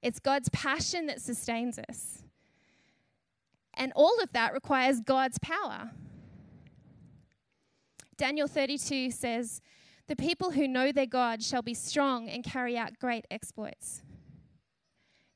It's 0.00 0.20
God's 0.20 0.48
passion 0.50 1.06
that 1.06 1.20
sustains 1.20 1.78
us. 1.78 2.22
And 3.74 3.92
all 3.96 4.20
of 4.22 4.32
that 4.32 4.52
requires 4.52 5.00
God's 5.00 5.38
power. 5.38 5.90
Daniel 8.16 8.46
32 8.46 9.10
says, 9.10 9.60
the 10.08 10.16
people 10.16 10.50
who 10.50 10.68
know 10.68 10.92
their 10.92 11.06
God 11.06 11.42
shall 11.42 11.62
be 11.62 11.74
strong 11.74 12.28
and 12.28 12.44
carry 12.44 12.76
out 12.76 12.98
great 12.98 13.26
exploits. 13.30 14.02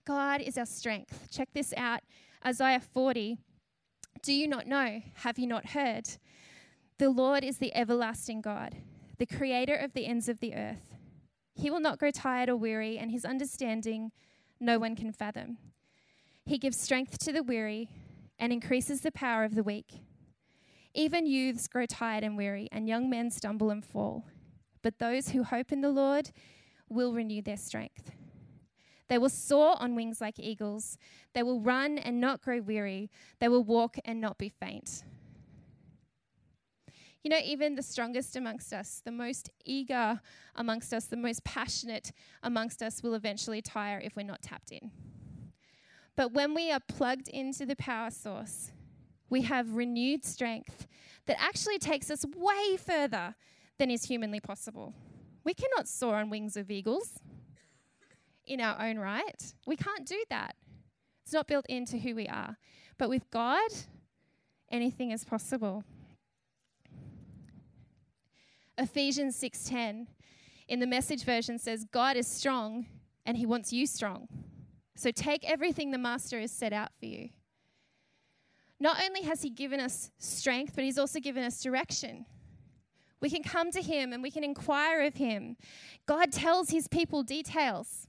God 0.05 0.41
is 0.41 0.59
our 0.59 0.67
strength. 0.67 1.29
Check 1.31 1.49
this 1.55 1.73
out 1.77 2.01
Isaiah 2.45 2.81
40. 2.81 3.39
Do 4.23 4.33
you 4.33 4.49
not 4.49 4.67
know? 4.67 5.01
Have 5.15 5.39
you 5.39 5.47
not 5.47 5.71
heard? 5.71 6.09
The 6.99 7.11
Lord 7.11 7.45
is 7.45 7.59
the 7.59 7.75
everlasting 7.75 8.41
God, 8.41 8.77
the 9.19 9.27
creator 9.27 9.75
of 9.75 9.93
the 9.93 10.07
ends 10.07 10.29
of 10.29 10.41
the 10.41 10.55
earth. 10.55 10.95
He 11.55 11.71
will 11.71 11.81
not 11.81 11.99
grow 11.99 12.11
tired 12.11 12.49
or 12.49 12.57
weary, 12.57 12.99
and 12.99 13.11
his 13.11 13.25
understanding 13.25 14.12
no 14.61 14.79
one 14.79 14.97
can 14.97 15.12
fathom. 15.12 15.59
He 16.45 16.59
gives 16.59 16.79
strength 16.79 17.19
to 17.19 17.33
the 17.33 17.43
weary 17.43 17.89
and 18.39 18.53
increases 18.53 19.01
the 19.01 19.12
power 19.12 19.45
of 19.45 19.55
the 19.55 19.62
weak. 19.62 20.03
Even 20.97 21.27
youths 21.27 21.69
grow 21.69 21.85
tired 21.85 22.25
and 22.25 22.39
weary, 22.39 22.71
and 22.73 22.89
young 22.89 23.11
men 23.11 23.31
stumble 23.31 23.69
and 23.69 23.85
fall. 23.85 24.25
But 24.81 24.99
those 24.99 25.29
who 25.29 25.43
hope 25.45 25.71
in 25.71 25.83
the 25.83 25.91
Lord 25.91 26.31
will 26.89 27.13
renew 27.13 27.43
their 27.43 27.59
strength. 27.59 28.13
They 29.09 29.19
will 29.19 29.29
soar 29.29 29.77
on 29.79 29.95
wings 29.95 30.23
like 30.23 30.39
eagles. 30.39 30.97
They 31.35 31.43
will 31.43 31.61
run 31.61 31.99
and 31.99 32.19
not 32.19 32.41
grow 32.41 32.63
weary. 32.63 33.11
They 33.41 33.49
will 33.49 33.63
walk 33.63 33.99
and 34.07 34.23
not 34.23 34.39
be 34.39 34.49
faint. 34.49 35.05
You 37.23 37.29
know, 37.29 37.41
even 37.45 37.75
the 37.75 37.83
strongest 37.83 38.35
amongst 38.35 38.73
us, 38.73 39.03
the 39.05 39.13
most 39.13 39.51
eager 39.67 40.21
amongst 40.55 40.95
us, 40.95 41.05
the 41.05 41.17
most 41.17 41.45
passionate 41.45 42.13
amongst 42.43 42.83
us 42.83 43.03
will 43.03 43.15
eventually 43.15 43.61
tire 43.61 44.01
if 44.03 44.17
we're 44.17 44.23
not 44.23 44.41
tapped 44.41 44.73
in. 44.73 44.91
But 46.17 46.33
when 46.33 46.55
we 46.55 46.73
are 46.73 46.81
plugged 46.81 47.29
into 47.29 47.67
the 47.67 47.77
power 47.77 48.11
source, 48.11 48.73
we 49.29 49.43
have 49.43 49.75
renewed 49.75 50.25
strength 50.25 50.87
that 51.27 51.41
actually 51.41 51.79
takes 51.79 52.11
us 52.11 52.25
way 52.37 52.77
further 52.77 53.35
than 53.79 53.91
is 53.91 54.05
humanly 54.05 54.41
possible. 54.41 54.95
We 55.45 55.55
cannot 55.55 55.89
soar 55.89 56.17
on 56.17 56.31
wings 56.31 56.57
of 56.57 56.71
eagles 56.71 57.21
in 58.47 58.61
our 58.61 58.81
own 58.81 58.99
right. 58.99 59.55
We 59.67 59.77
can't 59.77 60.07
do 60.07 60.23
that. 60.31 60.57
It's 61.25 61.33
not 61.33 61.49
built 61.49 61.67
into 61.69 61.99
who 61.99 62.15
we 62.15 62.29
are. 62.29 62.57
But 62.99 63.09
with 63.09 63.29
God, 63.31 63.71
anything 64.71 65.11
is 65.11 65.25
possible. 65.25 65.85
Ephesians 68.79 69.37
6:10 69.37 70.07
in 70.69 70.81
the 70.81 70.87
message 70.87 71.25
version 71.25 71.59
says 71.59 71.85
God 71.85 72.17
is 72.17 72.27
strong 72.27 72.87
and 73.25 73.37
he 73.37 73.47
wants 73.47 73.73
you 73.73 73.87
strong. 73.87 74.29
So 74.95 75.11
take 75.11 75.49
everything 75.49 75.91
the 75.91 75.99
master 75.99 76.41
has 76.41 76.53
set 76.53 76.73
out 76.73 76.91
for 76.99 77.07
you. 77.07 77.31
Not 78.79 79.03
only 79.03 79.23
has 79.23 79.43
he 79.43 79.51
given 79.51 79.81
us 79.81 80.11
strength, 80.19 80.75
but 80.75 80.85
he's 80.85 80.99
also 80.99 81.19
given 81.21 81.43
us 81.43 81.62
direction. 81.62 82.27
We 83.21 83.31
can 83.31 83.43
come 83.43 83.71
to 83.73 83.83
Him 83.83 84.12
and 84.12 84.23
we 84.23 84.31
can 84.31 84.45
inquire 84.45 85.03
of 85.03 85.15
Him. 85.15 85.57
God 86.07 86.33
tells 86.33 86.71
His 86.71 86.89
people 86.89 87.23
details, 87.23 88.07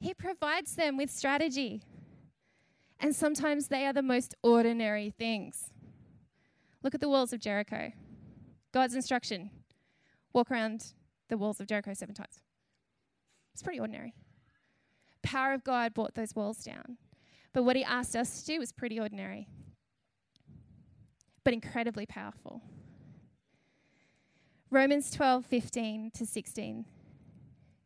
He 0.00 0.14
provides 0.14 0.74
them 0.74 0.96
with 0.96 1.10
strategy. 1.10 1.82
And 3.00 3.14
sometimes 3.14 3.68
they 3.68 3.86
are 3.86 3.92
the 3.92 4.02
most 4.02 4.34
ordinary 4.42 5.10
things. 5.10 5.70
Look 6.82 6.94
at 6.94 7.00
the 7.00 7.08
walls 7.08 7.32
of 7.32 7.40
Jericho. 7.40 7.92
God's 8.72 8.94
instruction 8.94 9.50
walk 10.32 10.50
around 10.50 10.94
the 11.28 11.38
walls 11.38 11.60
of 11.60 11.66
Jericho 11.68 11.94
seven 11.94 12.14
times. 12.14 12.42
It's 13.54 13.62
pretty 13.62 13.80
ordinary. 13.80 14.14
Power 15.22 15.54
of 15.54 15.64
God 15.64 15.94
brought 15.94 16.14
those 16.14 16.34
walls 16.34 16.58
down. 16.58 16.98
But 17.52 17.64
what 17.64 17.76
he 17.76 17.84
asked 17.84 18.14
us 18.14 18.40
to 18.40 18.46
do 18.46 18.58
was 18.58 18.72
pretty 18.72 19.00
ordinary, 19.00 19.48
but 21.44 21.52
incredibly 21.52 22.06
powerful. 22.06 22.62
Romans 24.70 25.10
12, 25.10 25.46
15 25.46 26.10
to 26.12 26.26
16 26.26 26.84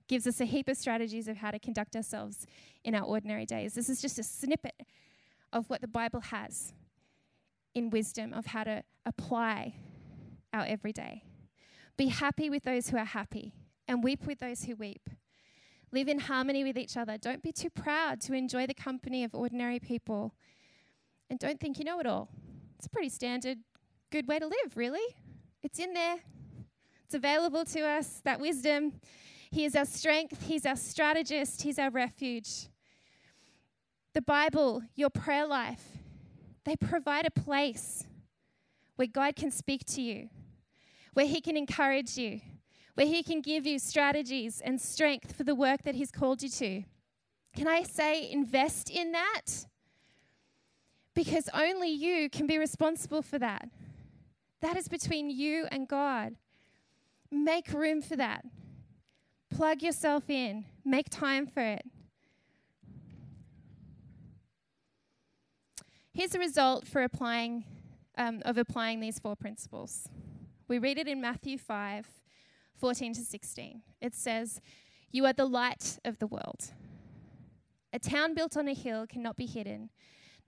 gives 0.09 0.27
us 0.27 0.41
a 0.41 0.45
heap 0.45 0.69
of 0.69 0.77
strategies 0.77 1.29
of 1.29 1.37
how 1.37 1.51
to 1.51 1.59
conduct 1.59 1.95
ourselves 1.95 2.47
in 2.85 2.95
our 2.95 3.05
ordinary 3.05 3.47
days. 3.47 3.75
This 3.75 3.89
is 3.89 4.03
just 4.03 4.19
a 4.19 4.23
snippet 4.23 4.75
of 5.53 5.71
what 5.71 5.81
the 5.81 5.89
Bible 5.89 6.21
has 6.21 6.73
in 7.75 7.89
wisdom 7.89 8.33
of 8.35 8.47
how 8.47 8.65
to 8.65 8.83
apply 9.07 9.75
our 10.53 10.65
everyday. 10.67 11.23
Be 11.97 12.09
happy 12.09 12.51
with 12.51 12.65
those 12.65 12.89
who 12.89 12.97
are 12.97 13.05
happy 13.05 13.55
and 13.87 14.03
weep 14.03 14.27
with 14.27 14.41
those 14.41 14.65
who 14.65 14.75
weep. 14.75 15.09
Live 15.93 16.09
in 16.09 16.19
harmony 16.19 16.65
with 16.65 16.79
each 16.79 16.97
other. 16.97 17.19
Don't 17.19 17.43
be 17.43 17.53
too 17.53 17.69
proud 17.69 18.21
to 18.23 18.33
enjoy 18.33 18.67
the 18.67 18.75
company 18.75 19.25
of 19.25 19.35
ordinary 19.35 19.79
people. 19.79 20.35
And 21.29 21.39
don't 21.39 21.61
think 21.61 21.79
you 21.79 21.85
know 21.85 22.01
it 22.01 22.07
all. 22.07 22.31
It's 22.79 22.87
a 22.87 22.91
pretty 22.91 23.11
standard, 23.11 23.59
good 24.11 24.27
way 24.27 24.39
to 24.39 24.47
live, 24.47 24.77
really. 24.77 25.15
It's 25.63 25.79
in 25.79 25.93
there. 25.93 26.17
It's 27.05 27.15
available 27.15 27.65
to 27.67 27.81
us, 27.81 28.23
that 28.25 28.41
wisdom. 28.41 28.95
He 29.51 29.67
is 29.67 29.77
our 29.77 29.85
strength, 29.85 30.47
He's 30.47 30.65
our 30.65 30.77
strategist, 30.77 31.63
He's 31.63 31.79
our 31.79 31.91
refuge. 31.91 32.69
The 34.15 34.23
Bible, 34.23 34.83
your 34.95 35.11
prayer 35.11 35.47
life, 35.47 35.83
they 36.65 36.75
provide 36.77 37.27
a 37.27 37.31
place 37.31 38.05
where 38.97 39.09
God 39.09 39.37
can 39.37 39.51
speak 39.51 39.85
to 39.87 40.01
you, 40.01 40.31
where 41.13 41.27
He 41.27 41.43
can 41.43 41.57
encourage 41.57 42.17
you, 42.17 42.41
where 42.95 43.07
He 43.07 43.23
can 43.23 43.41
give 43.41 43.67
you 43.67 43.79
strategies 43.79 44.61
and 44.61 44.81
strength 44.81 45.37
for 45.37 45.45
the 45.45 45.55
work 45.55 45.83
that 45.85 45.95
He's 45.95 46.11
called 46.11 46.43
you 46.43 46.49
to. 46.49 46.83
Can 47.57 47.69
I 47.69 47.83
say, 47.83 48.31
invest 48.31 48.91
in 48.91 49.13
that? 49.13 49.67
Because 51.15 51.49
only 51.53 51.91
you 51.91 52.31
can 52.31 52.47
be 52.47 52.59
responsible 52.59 53.23
for 53.23 53.39
that. 53.39 53.69
That 54.61 54.77
is 54.77 54.89
between 54.89 55.31
you 55.31 55.67
and 55.71 55.87
God. 55.87 56.37
Make 57.31 57.73
room 57.73 58.01
for 58.01 58.17
that. 58.17 58.45
Plug 59.51 59.83
yourself 59.83 60.31
in, 60.31 60.65
make 60.85 61.11
time 61.11 61.47
for 61.47 61.61
it. 61.61 61.85
Here's 66.15 66.35
a 66.35 66.39
result 66.39 66.87
for 66.87 67.03
applying 67.03 67.65
um, 68.17 68.43
of 68.45 68.59
applying 68.59 69.01
these 69.01 69.19
four 69.19 69.37
principles. 69.37 70.09
We 70.69 70.79
read 70.79 70.99
it 70.99 71.09
in 71.09 71.21
Matthew 71.21 71.59
5, 71.59 72.07
14 72.83 73.15
to 73.15 73.21
16. 73.21 73.81
It 74.01 74.13
says, 74.13 74.61
You 75.13 75.25
are 75.27 75.33
the 75.33 75.45
light 75.45 76.01
of 76.05 76.19
the 76.19 76.27
world. 76.27 76.73
A 77.93 78.01
town 78.01 78.35
built 78.35 78.57
on 78.57 78.67
a 78.67 78.75
hill 78.75 79.07
cannot 79.07 79.37
be 79.37 79.47
hidden, 79.47 79.91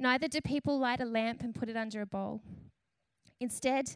neither 0.01 0.27
do 0.27 0.41
people 0.41 0.77
light 0.77 1.01
a 1.01 1.05
lamp 1.05 1.45
and 1.45 1.55
put 1.55 1.69
it 1.69 1.77
under 1.77 2.01
a 2.01 2.07
bowl. 2.07 2.43
Instead, 3.39 3.95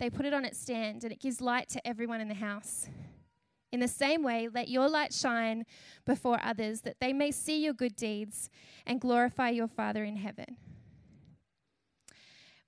they 0.00 0.10
put 0.10 0.26
it 0.26 0.34
on 0.34 0.44
its 0.44 0.58
stand, 0.58 1.04
and 1.04 1.12
it 1.12 1.20
gives 1.20 1.40
light 1.40 1.68
to 1.68 1.86
everyone 1.86 2.20
in 2.20 2.26
the 2.26 2.34
house. 2.34 2.88
In 3.70 3.78
the 3.78 3.86
same 3.86 4.24
way, 4.24 4.48
let 4.52 4.68
your 4.68 4.88
light 4.88 5.14
shine 5.14 5.64
before 6.04 6.40
others, 6.42 6.80
that 6.80 6.96
they 7.00 7.12
may 7.12 7.30
see 7.30 7.62
your 7.62 7.72
good 7.72 7.94
deeds 7.94 8.50
and 8.84 9.00
glorify 9.00 9.50
your 9.50 9.68
Father 9.68 10.02
in 10.02 10.16
heaven. 10.16 10.56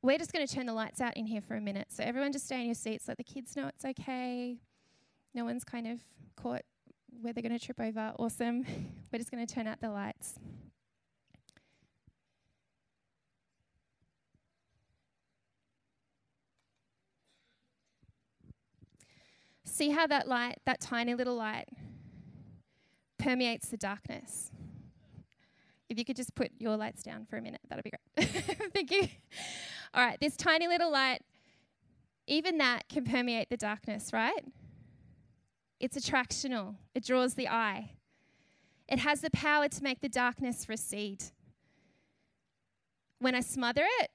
We're 0.00 0.18
just 0.18 0.32
going 0.32 0.46
to 0.46 0.54
turn 0.54 0.66
the 0.66 0.72
lights 0.74 1.00
out 1.00 1.16
in 1.16 1.26
here 1.26 1.40
for 1.40 1.56
a 1.56 1.60
minute. 1.60 1.88
So, 1.88 2.04
everyone 2.04 2.30
just 2.30 2.44
stay 2.44 2.60
in 2.60 2.66
your 2.66 2.76
seats. 2.76 3.08
Let 3.08 3.16
the 3.16 3.24
kids 3.24 3.56
know 3.56 3.66
it's 3.66 3.84
okay. 3.84 4.58
No 5.34 5.44
one's 5.44 5.64
kind 5.64 5.86
of 5.86 6.00
caught 6.36 6.62
where 7.20 7.32
they're 7.32 7.42
going 7.42 7.58
to 7.58 7.64
trip 7.64 7.80
over. 7.80 8.12
Awesome. 8.18 8.64
We're 9.12 9.18
just 9.18 9.30
going 9.30 9.46
to 9.46 9.52
turn 9.52 9.66
out 9.66 9.80
the 9.80 9.90
lights. 9.90 10.34
See 19.64 19.90
how 19.90 20.06
that 20.08 20.26
light, 20.26 20.58
that 20.66 20.80
tiny 20.80 21.14
little 21.14 21.36
light, 21.36 21.68
permeates 23.18 23.68
the 23.68 23.76
darkness. 23.76 24.50
If 25.88 25.98
you 25.98 26.04
could 26.04 26.16
just 26.16 26.34
put 26.34 26.50
your 26.58 26.76
lights 26.76 27.02
down 27.02 27.26
for 27.26 27.36
a 27.36 27.42
minute, 27.42 27.60
that'd 27.68 27.84
be 27.84 27.90
great. 27.90 28.28
Thank 28.74 28.90
you. 28.90 29.08
All 29.94 30.04
right, 30.04 30.18
this 30.20 30.36
tiny 30.36 30.66
little 30.68 30.90
light, 30.90 31.22
even 32.26 32.58
that 32.58 32.88
can 32.88 33.04
permeate 33.04 33.48
the 33.50 33.56
darkness, 33.56 34.10
right? 34.12 34.44
It's 35.80 35.96
attractional, 35.96 36.76
it 36.94 37.04
draws 37.04 37.34
the 37.34 37.48
eye. 37.48 37.92
It 38.88 38.98
has 39.00 39.20
the 39.20 39.30
power 39.30 39.68
to 39.68 39.82
make 39.82 40.00
the 40.00 40.08
darkness 40.08 40.68
recede. 40.68 41.24
When 43.20 43.34
I 43.34 43.40
smother 43.40 43.84
it, 44.00 44.10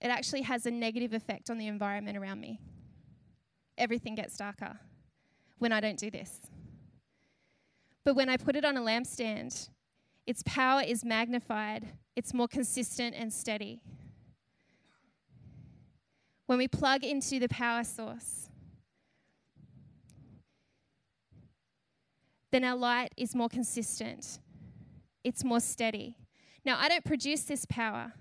it 0.00 0.08
actually 0.08 0.42
has 0.42 0.66
a 0.66 0.70
negative 0.70 1.12
effect 1.12 1.50
on 1.50 1.58
the 1.58 1.66
environment 1.66 2.16
around 2.16 2.40
me. 2.40 2.60
Everything 3.78 4.14
gets 4.14 4.36
darker 4.36 4.78
when 5.58 5.72
I 5.72 5.80
don't 5.80 5.98
do 5.98 6.10
this. 6.10 6.40
But 8.04 8.14
when 8.14 8.28
I 8.28 8.36
put 8.36 8.56
it 8.56 8.64
on 8.64 8.76
a 8.76 8.80
lampstand, 8.80 9.68
its 10.26 10.42
power 10.44 10.82
is 10.82 11.04
magnified, 11.04 11.88
it's 12.14 12.34
more 12.34 12.48
consistent 12.48 13.14
and 13.16 13.32
steady. 13.32 13.82
When 16.46 16.58
we 16.58 16.68
plug 16.68 17.04
into 17.04 17.38
the 17.38 17.48
power 17.48 17.84
source, 17.84 18.49
then 22.50 22.64
our 22.64 22.76
light 22.76 23.12
is 23.16 23.34
more 23.34 23.48
consistent, 23.48 24.38
it's 25.24 25.44
more 25.44 25.60
steady. 25.60 26.16
Now, 26.64 26.78
I 26.78 26.88
don't 26.88 27.04
produce 27.04 27.44
this 27.44 27.64
power, 27.64 28.12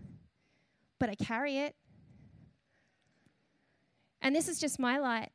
but 0.99 1.09
I 1.09 1.15
carry 1.15 1.57
it. 1.57 1.75
And 4.21 4.35
this 4.35 4.47
is 4.47 4.59
just 4.59 4.79
my 4.79 4.97
light. 4.97 5.31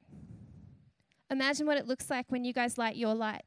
Imagine 1.30 1.66
what 1.66 1.78
it 1.78 1.86
looks 1.86 2.10
like 2.10 2.26
when 2.28 2.44
you 2.44 2.52
guys 2.52 2.78
light 2.78 2.96
your 2.96 3.14
light 3.14 3.44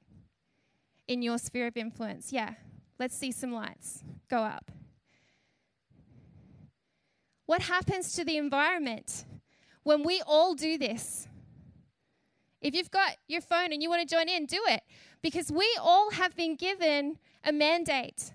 in 1.07 1.21
your 1.21 1.37
sphere 1.37 1.67
of 1.67 1.77
influence. 1.77 2.33
Yeah, 2.33 2.55
let's 2.99 3.15
see 3.15 3.31
some 3.31 3.51
lights 3.51 4.03
go 4.29 4.39
up. 4.39 4.71
What 7.45 7.61
happens 7.61 8.13
to 8.13 8.25
the 8.25 8.35
environment 8.37 9.25
when 9.83 10.03
we 10.03 10.21
all 10.27 10.53
do 10.53 10.77
this? 10.77 11.27
If 12.61 12.73
you've 12.73 12.91
got 12.91 13.17
your 13.27 13.41
phone 13.41 13.71
and 13.71 13.81
you 13.81 13.89
want 13.89 14.07
to 14.07 14.15
join 14.15 14.27
in, 14.29 14.45
do 14.45 14.61
it. 14.67 14.81
Because 15.21 15.51
we 15.51 15.67
all 15.81 16.11
have 16.11 16.35
been 16.35 16.55
given 16.55 17.17
a 17.43 17.51
mandate 17.51 18.33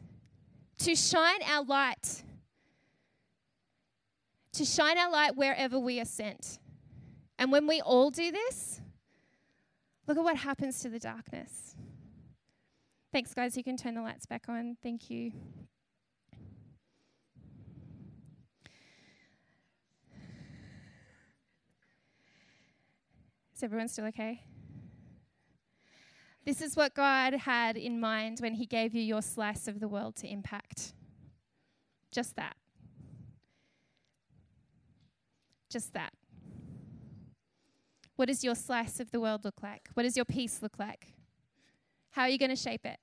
to 0.78 0.94
shine 0.94 1.42
our 1.46 1.64
light, 1.64 2.22
to 4.52 4.64
shine 4.64 4.98
our 4.98 5.11
light 5.11 5.37
wherever 5.37 5.78
we 5.78 6.00
are 6.00 6.04
sent. 6.04 6.58
And 7.38 7.50
when 7.50 7.66
we 7.66 7.80
all 7.80 8.11
do 8.11 8.30
this, 8.30 8.80
look 10.06 10.16
at 10.16 10.24
what 10.24 10.37
happens 10.37 10.80
to 10.80 10.88
the 10.88 10.98
darkness. 10.98 11.76
Thanks, 13.12 13.35
guys. 13.35 13.56
You 13.56 13.64
can 13.64 13.76
turn 13.76 13.94
the 13.94 14.02
lights 14.02 14.26
back 14.26 14.48
on. 14.48 14.76
Thank 14.82 15.11
you. 15.11 15.32
Everyone 23.62 23.88
still 23.88 24.07
okay? 24.07 24.42
This 26.44 26.61
is 26.61 26.77
what 26.77 26.94
God 26.94 27.35
had 27.35 27.77
in 27.77 28.01
mind 28.01 28.40
when 28.40 28.55
He 28.55 28.66
gave 28.66 28.94
you 28.94 29.03
your 29.03 29.22
slice 29.22 29.68
of 29.68 29.79
the 29.79 29.87
world 29.87 30.16
to 30.16 30.29
impact. 30.29 30.94
Just 32.11 32.35
that. 32.37 32.57
Just 35.70 35.94
that. 35.94 36.12
What 38.16 38.27
does 38.27 38.42
your 38.42 38.57
slice 38.57 38.98
of 38.98 39.12
the 39.12 39.20
world 39.20 39.44
look 39.44 39.62
like? 39.62 39.88
What 39.94 40.03
does 40.03 40.16
your 40.16 40.25
piece 40.25 40.61
look 40.61 40.79
like? 40.79 41.14
How 42.11 42.22
are 42.22 42.29
you 42.29 42.38
going 42.38 42.51
to 42.51 42.57
shape 42.57 42.85
it? 42.85 42.98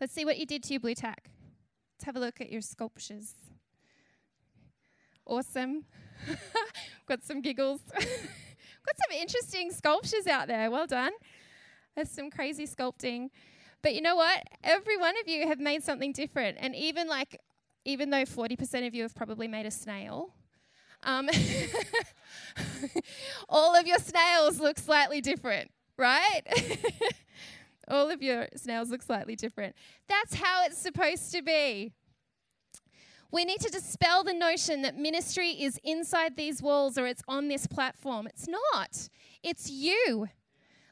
Let's 0.00 0.12
see 0.12 0.24
what 0.24 0.38
you 0.38 0.46
did 0.46 0.62
to 0.64 0.72
your 0.74 0.80
Blu 0.80 0.94
tack. 0.94 1.30
Let's 1.94 2.04
have 2.04 2.16
a 2.16 2.20
look 2.20 2.40
at 2.40 2.50
your 2.50 2.60
sculptures. 2.60 3.34
Awesome. 5.24 5.84
Got 7.06 7.24
some 7.24 7.40
giggles. 7.40 7.80
Some 8.96 9.18
interesting 9.18 9.70
sculptures 9.70 10.26
out 10.26 10.48
there. 10.48 10.70
Well 10.70 10.86
done. 10.86 11.12
There's 11.94 12.10
some 12.10 12.30
crazy 12.30 12.66
sculpting. 12.66 13.30
But 13.82 13.94
you 13.94 14.02
know 14.02 14.16
what? 14.16 14.42
Every 14.62 14.96
one 14.96 15.14
of 15.20 15.28
you 15.28 15.46
have 15.46 15.58
made 15.58 15.82
something 15.82 16.12
different. 16.12 16.58
And 16.60 16.74
even 16.76 17.08
like, 17.08 17.40
even 17.84 18.10
though 18.10 18.24
40% 18.24 18.86
of 18.86 18.94
you 18.94 19.02
have 19.02 19.14
probably 19.14 19.48
made 19.48 19.66
a 19.66 19.70
snail, 19.70 20.34
um, 21.02 21.30
all 23.48 23.74
of 23.74 23.86
your 23.86 23.98
snails 23.98 24.60
look 24.60 24.78
slightly 24.78 25.20
different, 25.20 25.70
right? 25.96 26.42
all 27.88 28.10
of 28.10 28.22
your 28.22 28.48
snails 28.54 28.90
look 28.90 29.02
slightly 29.02 29.34
different. 29.34 29.74
That's 30.08 30.34
how 30.34 30.64
it's 30.66 30.78
supposed 30.78 31.32
to 31.32 31.42
be. 31.42 31.92
We 33.32 33.44
need 33.44 33.60
to 33.60 33.70
dispel 33.70 34.24
the 34.24 34.34
notion 34.34 34.82
that 34.82 34.96
ministry 34.96 35.50
is 35.50 35.78
inside 35.84 36.36
these 36.36 36.60
walls 36.60 36.98
or 36.98 37.06
it's 37.06 37.22
on 37.28 37.48
this 37.48 37.66
platform. 37.66 38.26
It's 38.26 38.48
not, 38.48 39.08
it's 39.42 39.70
you 39.70 40.28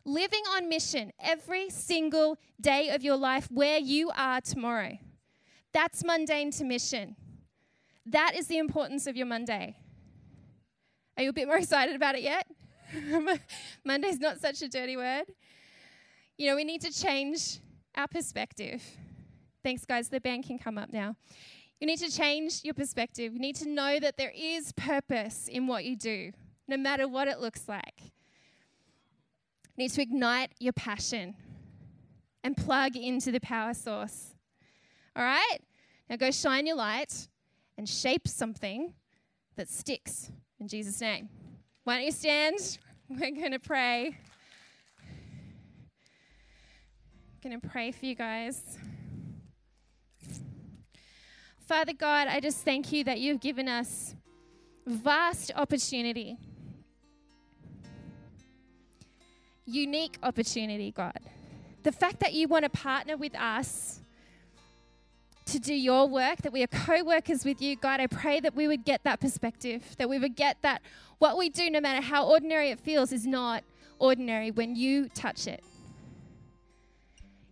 living 0.05 0.43
on 0.55 0.69
mission 0.69 1.13
every 1.21 1.69
single 1.69 2.39
day 2.61 2.91
of 2.91 3.03
your 3.03 3.17
life 3.17 3.49
where 3.51 3.79
you 3.79 4.11
are 4.17 4.41
tomorrow. 4.41 4.99
That's 5.73 6.05
mundane 6.05 6.51
to 6.53 6.65
mission. 6.65 7.17
That 8.07 8.35
is 8.37 8.47
the 8.47 8.59
importance 8.59 9.07
of 9.07 9.17
your 9.17 9.27
Monday. 9.27 9.77
Are 11.17 11.23
you 11.23 11.31
a 11.31 11.33
bit 11.33 11.47
more 11.47 11.57
excited 11.59 11.95
about 11.95 12.15
it 12.15 12.23
yet? 12.23 12.47
Monday's 13.85 14.19
not 14.19 14.41
such 14.41 14.63
a 14.63 14.69
dirty 14.69 14.97
word. 14.97 15.25
You 16.39 16.49
know, 16.49 16.57
we 16.57 16.65
need 16.65 16.81
to 16.83 16.93
change 16.93 17.59
our 17.97 18.07
perspective. 18.07 18.83
Thanks, 19.63 19.85
guys. 19.85 20.09
The 20.09 20.21
band 20.21 20.47
can 20.47 20.59
come 20.59 20.79
up 20.79 20.93
now. 20.93 21.17
You 21.81 21.87
need 21.87 21.99
to 21.99 22.11
change 22.11 22.65
your 22.65 22.75
perspective. 22.75 23.33
You 23.33 23.39
need 23.39 23.57
to 23.57 23.69
know 23.69 24.01
that 24.01 24.17
there 24.17 24.33
is 24.35 24.73
purpose 24.73 25.49
in 25.49 25.67
what 25.67 25.85
you 25.85 25.97
do, 25.97 26.33
no 26.67 26.77
matter 26.77 27.07
what 27.07 27.29
it 27.29 27.39
looks 27.39 27.69
like 27.69 28.03
You 29.77 29.85
need 29.85 29.91
to 29.93 30.03
ignite 30.03 30.53
your 30.59 30.73
passion 30.73 31.37
and 32.43 32.57
plug 32.57 32.97
into 32.97 33.31
the 33.31 33.41
power 33.41 33.75
source. 33.75 34.35
All 35.15 35.23
right? 35.23 35.59
Now 36.11 36.17
go 36.17 36.31
shine 36.31 36.67
your 36.67 36.77
light 36.77 37.29
and 37.77 37.89
shape 37.89 38.27
something 38.27 38.95
that 39.57 39.69
sticks 39.69 40.31
in 40.59 40.69
Jesus' 40.69 41.01
name. 41.01 41.29
Why 41.85 41.97
don't 41.97 42.05
you 42.05 42.13
stand? 42.13 42.79
We're 43.09 43.31
going 43.31 43.53
to 43.53 43.59
pray. 43.59 44.17
going 47.43 47.61
to 47.61 47.69
pray 47.69 47.93
for 47.93 48.05
you 48.05 48.15
guys. 48.15 48.79
Father 51.69 51.93
God, 51.93 52.29
I 52.29 52.41
just 52.41 52.65
thank 52.65 52.93
you 52.93 53.05
that 53.05 53.21
you've 53.21 53.41
given 53.41 53.69
us 53.69 54.15
vast 54.87 55.53
opportunity. 55.55 56.39
Unique 59.67 60.17
opportunity, 60.23 60.91
God. 60.93 61.21
The 61.83 61.93
fact 61.93 62.21
that 62.21 62.33
you 62.33 62.49
want 62.49 62.63
to 62.63 62.71
partner 62.71 63.19
with 63.19 63.35
us 63.35 64.01
to 65.45 65.59
do 65.59 65.75
your 65.75 66.09
work, 66.09 66.39
that 66.39 66.55
we 66.55 66.63
are 66.63 66.69
co 66.69 67.05
workers 67.05 67.45
with 67.45 67.61
you, 67.61 67.77
God, 67.77 68.01
I 68.01 68.07
pray 68.07 68.41
that 68.41 68.55
we 68.55 68.67
would 68.67 68.87
get 68.87 69.05
that 69.05 69.21
perspective, 69.21 69.95
that 69.99 70.09
we 70.09 70.19
would 70.19 70.37
get 70.37 70.57
that 70.63 70.81
what 71.19 71.37
we 71.37 71.51
do, 71.51 71.69
no 71.69 71.83
matter 71.83 72.01
how 72.01 72.27
ordinary 72.27 72.71
it 72.71 72.81
feels, 72.81 73.13
is 73.13 73.27
not 73.27 73.63
ordinary 73.99 74.51
when 74.51 74.75
you 74.75 75.11
touch 75.11 75.47
it. 75.47 75.63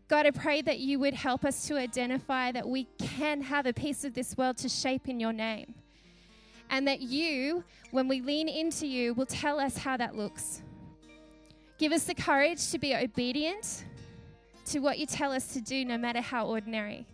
God, 0.08 0.24
I 0.24 0.30
pray 0.30 0.62
that 0.62 0.78
you 0.78 1.00
would 1.00 1.14
help 1.14 1.44
us 1.44 1.66
to 1.66 1.76
identify 1.76 2.52
that 2.52 2.68
we 2.68 2.84
can 2.98 3.40
have 3.42 3.66
a 3.66 3.72
piece 3.72 4.04
of 4.04 4.14
this 4.14 4.36
world 4.36 4.56
to 4.58 4.68
shape 4.68 5.08
in 5.08 5.18
your 5.18 5.32
name. 5.32 5.74
And 6.70 6.86
that 6.86 7.00
you, 7.00 7.64
when 7.90 8.06
we 8.06 8.20
lean 8.20 8.48
into 8.48 8.86
you, 8.86 9.14
will 9.14 9.26
tell 9.26 9.58
us 9.58 9.76
how 9.76 9.96
that 9.96 10.14
looks. 10.14 10.62
Give 11.78 11.92
us 11.92 12.04
the 12.04 12.14
courage 12.14 12.70
to 12.70 12.78
be 12.78 12.94
obedient 12.94 13.84
to 14.66 14.78
what 14.78 14.98
you 14.98 15.06
tell 15.06 15.32
us 15.32 15.48
to 15.54 15.60
do, 15.60 15.84
no 15.84 15.98
matter 15.98 16.20
how 16.20 16.46
ordinary. 16.46 17.06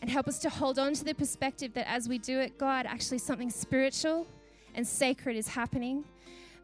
And 0.00 0.10
help 0.10 0.28
us 0.28 0.38
to 0.40 0.50
hold 0.50 0.78
on 0.78 0.92
to 0.94 1.04
the 1.04 1.14
perspective 1.14 1.72
that 1.74 1.88
as 1.88 2.08
we 2.08 2.18
do 2.18 2.38
it, 2.38 2.58
God, 2.58 2.86
actually 2.86 3.18
something 3.18 3.50
spiritual 3.50 4.26
and 4.74 4.86
sacred 4.86 5.36
is 5.36 5.48
happening 5.48 6.04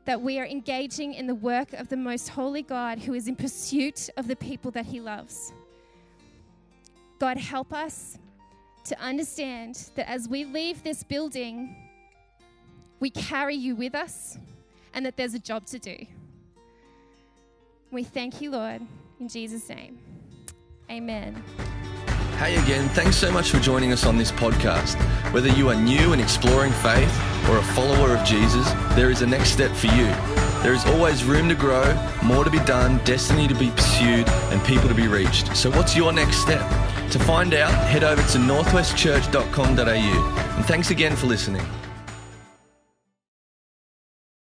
that 0.05 0.21
we 0.21 0.39
are 0.39 0.47
engaging 0.47 1.15
in 1.15 1.27
the 1.27 1.35
work 1.35 1.73
of 1.73 1.89
the 1.89 1.97
most 1.97 2.29
holy 2.29 2.63
God 2.63 2.99
who 2.99 3.15
is 3.15 3.29
in 3.29 3.37
pursuit 3.37 4.11
of 4.17 4.29
the 4.29 4.37
people 4.37 4.71
that 4.73 4.87
he 4.87 5.01
loves. 5.01 5.53
God, 7.19 7.39
help 7.39 7.73
us 7.73 8.19
to 8.85 9.01
understand 9.01 9.91
that 9.95 10.09
as 10.09 10.29
we 10.29 10.45
leave 10.45 10.83
this 10.83 11.03
building, 11.03 11.75
we 13.01 13.09
carry 13.11 13.55
you 13.55 13.75
with 13.75 13.95
us 13.95 14.39
and 14.93 15.07
that 15.07 15.17
there's 15.17 15.35
a 15.35 15.39
job 15.39 15.65
to 15.67 15.79
do. 15.79 15.97
We 17.91 18.03
thank 18.03 18.41
you, 18.41 18.51
Lord, 18.51 18.83
in 19.21 19.29
Jesus' 19.29 19.69
name. 19.69 19.99
Amen. 20.91 21.43
Hey 22.39 22.57
again, 22.57 22.89
thanks 22.91 23.17
so 23.17 23.31
much 23.31 23.51
for 23.51 23.59
joining 23.59 23.93
us 23.93 24.05
on 24.05 24.19
this 24.19 24.33
podcast. 24.33 24.97
Whether 25.33 25.49
you 25.51 25.69
are 25.71 25.75
new 25.75 26.13
and 26.13 26.21
exploring 26.21 26.73
faith 26.73 27.34
or 27.49 27.59
a 27.59 27.63
follower 27.75 28.17
of 28.17 28.25
Jesus, 28.25 28.71
there 28.95 29.11
is 29.11 29.23
a 29.23 29.27
next 29.27 29.51
step 29.51 29.71
for 29.73 29.87
you. 29.89 30.07
There 30.63 30.73
is 30.73 30.85
always 30.87 31.25
room 31.25 31.49
to 31.49 31.55
grow, 31.55 31.85
more 32.23 32.45
to 32.45 32.51
be 32.51 32.61
done, 32.61 32.99
destiny 33.05 33.47
to 33.49 33.55
be 33.55 33.71
pursued, 33.71 34.29
and 34.29 34.65
people 34.65 34.89
to 34.89 34.95
be 34.95 35.09
reached. 35.09 35.55
So, 35.57 35.71
what's 35.71 35.95
your 35.95 36.13
next 36.13 36.39
step? 36.39 36.67
To 37.11 37.19
find 37.19 37.55
out, 37.55 37.73
head 37.87 38.03
over 38.03 38.23
to 38.23 38.39
northwestchurch.com.au. 38.39 40.57
And 40.57 40.65
thanks 40.65 40.91
again 40.91 41.17
for 41.17 41.27
listening. 41.27 41.67